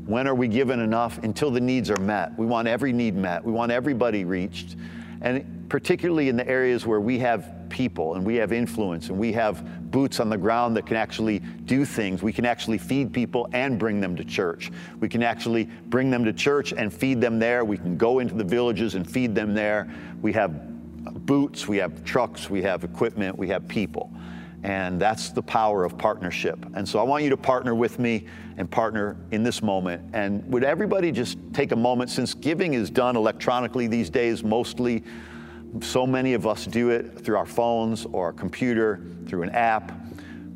When 0.04 0.28
are 0.28 0.34
we 0.34 0.46
given 0.46 0.78
enough? 0.80 1.18
Until 1.22 1.50
the 1.50 1.60
needs 1.60 1.90
are 1.90 2.00
met. 2.00 2.38
We 2.38 2.44
want 2.44 2.68
every 2.68 2.92
need 2.92 3.14
met. 3.14 3.42
We 3.42 3.52
want 3.52 3.72
everybody 3.72 4.24
reached. 4.24 4.76
And 5.22 5.68
particularly 5.68 6.28
in 6.28 6.36
the 6.36 6.46
areas 6.46 6.86
where 6.86 7.00
we 7.00 7.18
have 7.20 7.59
people 7.80 8.14
and 8.14 8.26
we 8.26 8.34
have 8.34 8.52
influence 8.52 9.08
and 9.08 9.18
we 9.18 9.32
have 9.32 9.90
boots 9.90 10.20
on 10.20 10.28
the 10.28 10.36
ground 10.36 10.76
that 10.76 10.84
can 10.84 10.98
actually 10.98 11.38
do 11.64 11.86
things. 11.86 12.22
We 12.22 12.30
can 12.30 12.44
actually 12.44 12.76
feed 12.76 13.10
people 13.10 13.48
and 13.54 13.78
bring 13.78 14.02
them 14.02 14.14
to 14.16 14.22
church. 14.22 14.70
We 15.00 15.08
can 15.08 15.22
actually 15.22 15.64
bring 15.86 16.10
them 16.10 16.22
to 16.26 16.32
church 16.34 16.74
and 16.74 16.92
feed 16.92 17.22
them 17.22 17.38
there. 17.38 17.64
We 17.64 17.78
can 17.78 17.96
go 17.96 18.18
into 18.18 18.34
the 18.34 18.44
villages 18.44 18.96
and 18.96 19.10
feed 19.10 19.34
them 19.34 19.54
there. 19.54 19.88
We 20.20 20.30
have 20.34 20.52
boots, 21.24 21.66
we 21.66 21.78
have 21.78 22.04
trucks, 22.04 22.50
we 22.50 22.60
have 22.60 22.84
equipment, 22.84 23.38
we 23.38 23.48
have 23.48 23.66
people. 23.66 24.12
And 24.62 25.00
that's 25.00 25.30
the 25.30 25.40
power 25.40 25.82
of 25.82 25.96
partnership. 25.96 26.58
And 26.74 26.86
so 26.86 26.98
I 26.98 27.02
want 27.02 27.24
you 27.24 27.30
to 27.30 27.36
partner 27.38 27.74
with 27.74 27.98
me 27.98 28.26
and 28.58 28.70
partner 28.70 29.16
in 29.30 29.42
this 29.42 29.62
moment. 29.62 30.02
And 30.12 30.46
would 30.52 30.64
everybody 30.64 31.10
just 31.12 31.38
take 31.54 31.72
a 31.72 31.76
moment, 31.76 32.10
since 32.10 32.34
giving 32.34 32.74
is 32.74 32.90
done 32.90 33.16
electronically 33.16 33.86
these 33.86 34.10
days 34.10 34.44
mostly, 34.44 35.02
so 35.80 36.06
many 36.06 36.34
of 36.34 36.46
us 36.46 36.66
do 36.66 36.90
it 36.90 37.20
through 37.20 37.36
our 37.36 37.46
phones 37.46 38.06
or 38.06 38.26
our 38.26 38.32
computer, 38.32 39.00
through 39.26 39.42
an 39.42 39.50
app. 39.50 39.92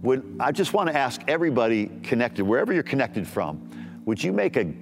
Would, 0.02 0.36
I 0.40 0.52
just 0.52 0.74
want 0.74 0.90
to 0.90 0.96
ask 0.96 1.22
everybody 1.28 1.90
connected, 2.02 2.44
wherever 2.44 2.72
you're 2.72 2.82
connected 2.82 3.26
from, 3.26 3.70
would 4.04 4.22
you 4.22 4.32
make 4.32 4.56
a, 4.56 4.72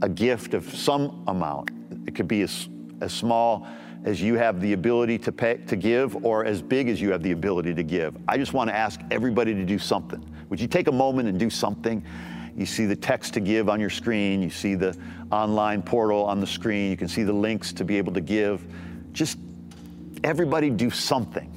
a 0.00 0.08
gift 0.08 0.54
of 0.54 0.72
some 0.74 1.22
amount? 1.26 1.70
It 2.06 2.14
could 2.14 2.28
be 2.28 2.42
as, 2.42 2.68
as 3.00 3.12
small 3.12 3.66
as 4.04 4.22
you 4.22 4.36
have 4.36 4.60
the 4.60 4.72
ability 4.72 5.18
to 5.18 5.32
pay, 5.32 5.58
to 5.66 5.76
give 5.76 6.24
or 6.24 6.44
as 6.46 6.62
big 6.62 6.88
as 6.88 7.00
you 7.00 7.10
have 7.12 7.22
the 7.22 7.32
ability 7.32 7.74
to 7.74 7.82
give. 7.82 8.16
I 8.26 8.38
just 8.38 8.54
want 8.54 8.70
to 8.70 8.74
ask 8.74 9.00
everybody 9.10 9.54
to 9.54 9.64
do 9.64 9.78
something. 9.78 10.24
Would 10.48 10.60
you 10.60 10.68
take 10.68 10.88
a 10.88 10.92
moment 10.92 11.28
and 11.28 11.38
do 11.38 11.50
something? 11.50 12.02
You 12.56 12.64
see 12.64 12.86
the 12.86 12.96
text 12.96 13.34
to 13.34 13.40
give 13.40 13.68
on 13.68 13.80
your 13.80 13.90
screen, 13.90 14.42
you 14.42 14.50
see 14.50 14.74
the 14.74 14.96
online 15.30 15.82
portal 15.82 16.24
on 16.24 16.40
the 16.40 16.46
screen, 16.46 16.90
you 16.90 16.96
can 16.96 17.08
see 17.08 17.22
the 17.22 17.32
links 17.32 17.72
to 17.74 17.84
be 17.84 17.98
able 17.98 18.12
to 18.14 18.20
give. 18.20 18.64
Just 19.12 19.38
everybody 20.24 20.70
do 20.70 20.90
something 20.90 21.50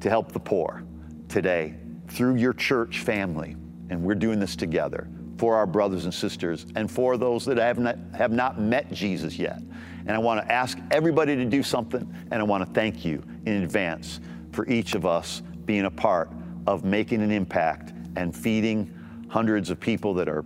to 0.00 0.10
help 0.10 0.32
the 0.32 0.40
poor 0.40 0.82
today 1.28 1.74
through 2.08 2.36
your 2.36 2.52
church 2.52 3.00
family. 3.00 3.56
And 3.90 4.02
we're 4.02 4.14
doing 4.14 4.40
this 4.40 4.56
together 4.56 5.08
for 5.38 5.54
our 5.54 5.66
brothers 5.66 6.04
and 6.04 6.14
sisters 6.14 6.66
and 6.74 6.90
for 6.90 7.16
those 7.16 7.44
that 7.44 7.58
have 7.58 7.78
not, 7.78 7.98
have 8.16 8.32
not 8.32 8.60
met 8.60 8.92
Jesus 8.92 9.38
yet. 9.38 9.60
And 10.06 10.10
I 10.10 10.18
want 10.18 10.40
to 10.40 10.52
ask 10.52 10.78
everybody 10.90 11.36
to 11.36 11.44
do 11.44 11.62
something, 11.62 12.12
and 12.30 12.40
I 12.40 12.44
want 12.44 12.66
to 12.66 12.72
thank 12.72 13.04
you 13.04 13.22
in 13.44 13.62
advance 13.62 14.20
for 14.52 14.66
each 14.68 14.94
of 14.94 15.04
us 15.04 15.42
being 15.64 15.84
a 15.84 15.90
part 15.90 16.30
of 16.66 16.84
making 16.84 17.22
an 17.22 17.30
impact 17.30 17.92
and 18.16 18.34
feeding 18.34 18.92
hundreds 19.28 19.68
of 19.70 19.80
people 19.80 20.14
that 20.14 20.28
are 20.28 20.44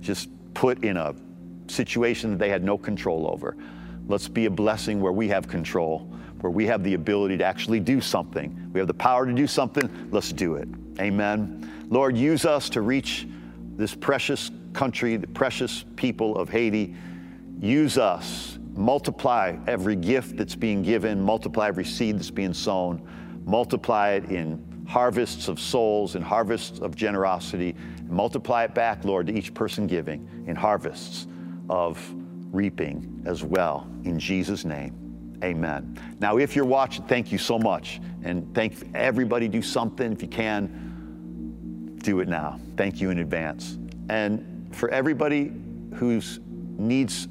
just 0.00 0.28
put 0.54 0.82
in 0.84 0.96
a 0.96 1.14
situation 1.68 2.30
that 2.30 2.38
they 2.38 2.48
had 2.48 2.64
no 2.64 2.76
control 2.76 3.30
over. 3.32 3.56
Let's 4.08 4.28
be 4.28 4.46
a 4.46 4.50
blessing 4.50 5.00
where 5.00 5.12
we 5.12 5.28
have 5.28 5.46
control 5.46 6.09
where 6.40 6.50
we 6.50 6.66
have 6.66 6.82
the 6.82 6.94
ability 6.94 7.36
to 7.38 7.44
actually 7.44 7.80
do 7.80 8.00
something. 8.00 8.70
We 8.72 8.80
have 8.80 8.86
the 8.86 8.94
power 8.94 9.26
to 9.26 9.32
do 9.32 9.46
something. 9.46 10.08
Let's 10.10 10.32
do 10.32 10.54
it. 10.54 10.68
Amen. 11.00 11.86
Lord, 11.90 12.16
use 12.16 12.44
us 12.44 12.68
to 12.70 12.82
reach 12.82 13.26
this 13.76 13.94
precious 13.94 14.50
country, 14.72 15.16
the 15.16 15.26
precious 15.26 15.84
people 15.96 16.36
of 16.36 16.48
Haiti. 16.48 16.94
Use 17.60 17.98
us. 17.98 18.58
Multiply 18.74 19.56
every 19.66 19.96
gift 19.96 20.36
that's 20.36 20.54
being 20.54 20.82
given, 20.82 21.20
multiply 21.20 21.68
every 21.68 21.84
seed 21.84 22.18
that's 22.18 22.30
being 22.30 22.54
sown, 22.54 23.06
multiply 23.44 24.10
it 24.10 24.24
in 24.26 24.64
harvests 24.88 25.48
of 25.48 25.60
souls 25.60 26.14
and 26.14 26.24
harvests 26.24 26.78
of 26.78 26.94
generosity, 26.96 27.74
and 27.98 28.10
multiply 28.10 28.64
it 28.64 28.74
back, 28.74 29.04
Lord, 29.04 29.26
to 29.26 29.36
each 29.36 29.52
person 29.54 29.86
giving 29.86 30.28
in 30.46 30.56
harvests 30.56 31.26
of 31.68 32.00
reaping 32.52 33.22
as 33.26 33.44
well. 33.44 33.88
In 34.04 34.18
Jesus' 34.18 34.64
name. 34.64 34.99
Amen. 35.42 35.98
Now, 36.20 36.36
if 36.38 36.54
you're 36.54 36.64
watching, 36.64 37.04
thank 37.04 37.32
you 37.32 37.38
so 37.38 37.58
much. 37.58 38.00
And 38.22 38.54
thank 38.54 38.74
everybody, 38.94 39.48
do 39.48 39.62
something 39.62 40.12
if 40.12 40.22
you 40.22 40.28
can. 40.28 41.96
Do 42.02 42.20
it 42.20 42.28
now. 42.28 42.60
Thank 42.76 43.00
you 43.00 43.10
in 43.10 43.18
advance. 43.18 43.78
And 44.08 44.68
for 44.72 44.90
everybody 44.90 45.52
who 45.94 46.20
needs 46.78 47.28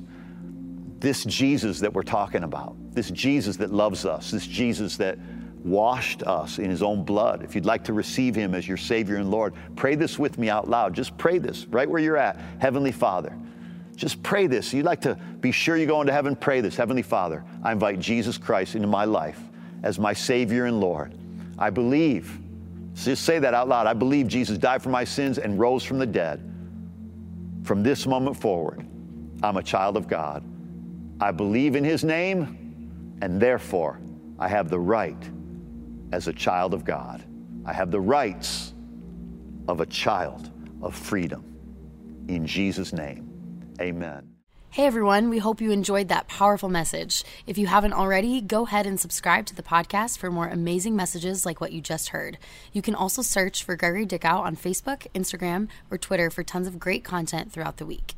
this 1.00 1.24
Jesus 1.24 1.80
that 1.80 1.94
we're 1.94 2.04
talking 2.04 2.44
about, 2.44 2.76
this 2.94 3.10
Jesus 3.12 3.58
that 3.58 3.72
loves 3.72 4.06
us, 4.06 4.32
this 4.32 4.46
Jesus 4.48 4.98
that 4.98 5.18
washed 5.64 6.24
us 6.24 6.60
in 6.60 6.70
his 6.70 6.82
own 6.82 7.04
blood. 7.04 7.44
If 7.44 7.56
you'd 7.56 7.66
like 7.66 7.84
to 7.86 7.94
receive 7.94 8.36
him 8.36 8.56
as 8.56 8.68
your 8.68 8.78
Savior 8.78 9.18
and 9.18 9.30
Lord, 9.30 9.54
pray 9.76 9.96
this 9.96 10.18
with 10.18 10.38
me 10.38 10.50
out 10.50 10.70
loud. 10.70 10.94
Just 10.94 11.18
pray 11.18 11.38
this 11.38 11.66
right 11.68 11.90
where 11.90 12.02
you're 12.02 12.18
at. 12.18 12.40
Heavenly 12.60 12.92
Father, 12.92 13.38
just 14.00 14.24
pray 14.24 14.48
this. 14.48 14.74
You'd 14.74 14.86
like 14.86 15.02
to 15.02 15.16
be 15.42 15.52
sure 15.52 15.76
you're 15.76 15.86
going 15.86 16.08
to 16.08 16.14
heaven, 16.14 16.34
pray 16.34 16.62
this. 16.62 16.78
Heavenly 16.78 17.02
Father, 17.02 17.44
I 17.62 17.74
invite 17.74 18.00
Jesus 18.00 18.38
Christ 18.38 18.76
into 18.76 18.88
my 18.88 19.04
life 19.04 19.42
as 19.84 20.00
my 20.00 20.14
Savior 20.14 20.66
and 20.66 20.80
Lord. 20.80 21.14
I 21.58 21.70
believe, 21.70 22.40
just 22.96 23.26
say 23.26 23.40
that 23.40 23.54
out 23.54 23.68
loud. 23.68 23.88
I 23.88 23.94
believe 23.94 24.30
Jesus 24.30 24.58
died 24.58 24.82
for 24.82 24.88
my 24.88 25.04
sins 25.04 25.38
and 25.38 25.60
rose 25.60 25.84
from 25.84 26.00
the 26.00 26.06
dead. 26.06 26.40
From 27.64 27.84
this 27.84 28.08
moment 28.08 28.38
forward, 28.38 28.88
I'm 29.44 29.58
a 29.58 29.64
child 29.64 29.98
of 29.98 30.08
God. 30.08 30.46
I 31.20 31.32
believe 31.32 31.76
in 31.76 31.84
His 31.84 32.06
name, 32.06 33.18
and 33.22 33.38
therefore 33.38 34.00
I 34.40 34.48
have 34.48 34.70
the 34.70 34.80
right 34.80 35.30
as 36.14 36.30
a 36.30 36.34
child 36.34 36.74
of 36.74 36.86
God. 36.86 37.22
I 37.66 37.74
have 37.74 37.92
the 37.92 38.00
rights 38.00 38.74
of 39.68 39.82
a 39.82 39.86
child 39.86 40.50
of 40.82 40.96
freedom. 40.96 41.44
In 42.30 42.48
Jesus' 42.48 42.94
name, 42.94 43.29
amen. 43.80 44.36
Hey 44.72 44.86
everyone, 44.86 45.32
we 45.32 45.40
hope 45.40 45.62
you 45.62 45.72
enjoyed 45.72 46.10
that 46.10 46.28
powerful 46.28 46.70
message. 46.70 47.24
If 47.48 47.58
you 47.58 47.66
haven't 47.66 47.94
already, 47.94 48.40
go 48.40 48.68
ahead 48.68 48.86
and 48.86 49.00
subscribe 49.00 49.48
to 49.48 49.56
the 49.56 49.64
podcast 49.64 50.20
for 50.20 50.30
more 50.30 50.48
amazing 50.48 50.96
messages 50.96 51.44
like 51.44 51.60
what 51.60 51.72
you 51.72 51.82
just 51.82 52.10
heard. 52.10 52.38
You 52.72 52.84
can 52.84 52.94
also 52.94 53.24
search 53.24 53.64
for 53.64 53.76
Gregory 53.76 54.06
Dickow 54.06 54.40
on 54.40 54.56
Facebook, 54.56 55.08
Instagram, 55.16 55.70
or 55.90 55.98
Twitter 55.98 56.30
for 56.30 56.44
tons 56.44 56.68
of 56.68 56.78
great 56.78 57.04
content 57.04 57.52
throughout 57.52 57.78
the 57.78 57.86
week. 57.88 58.14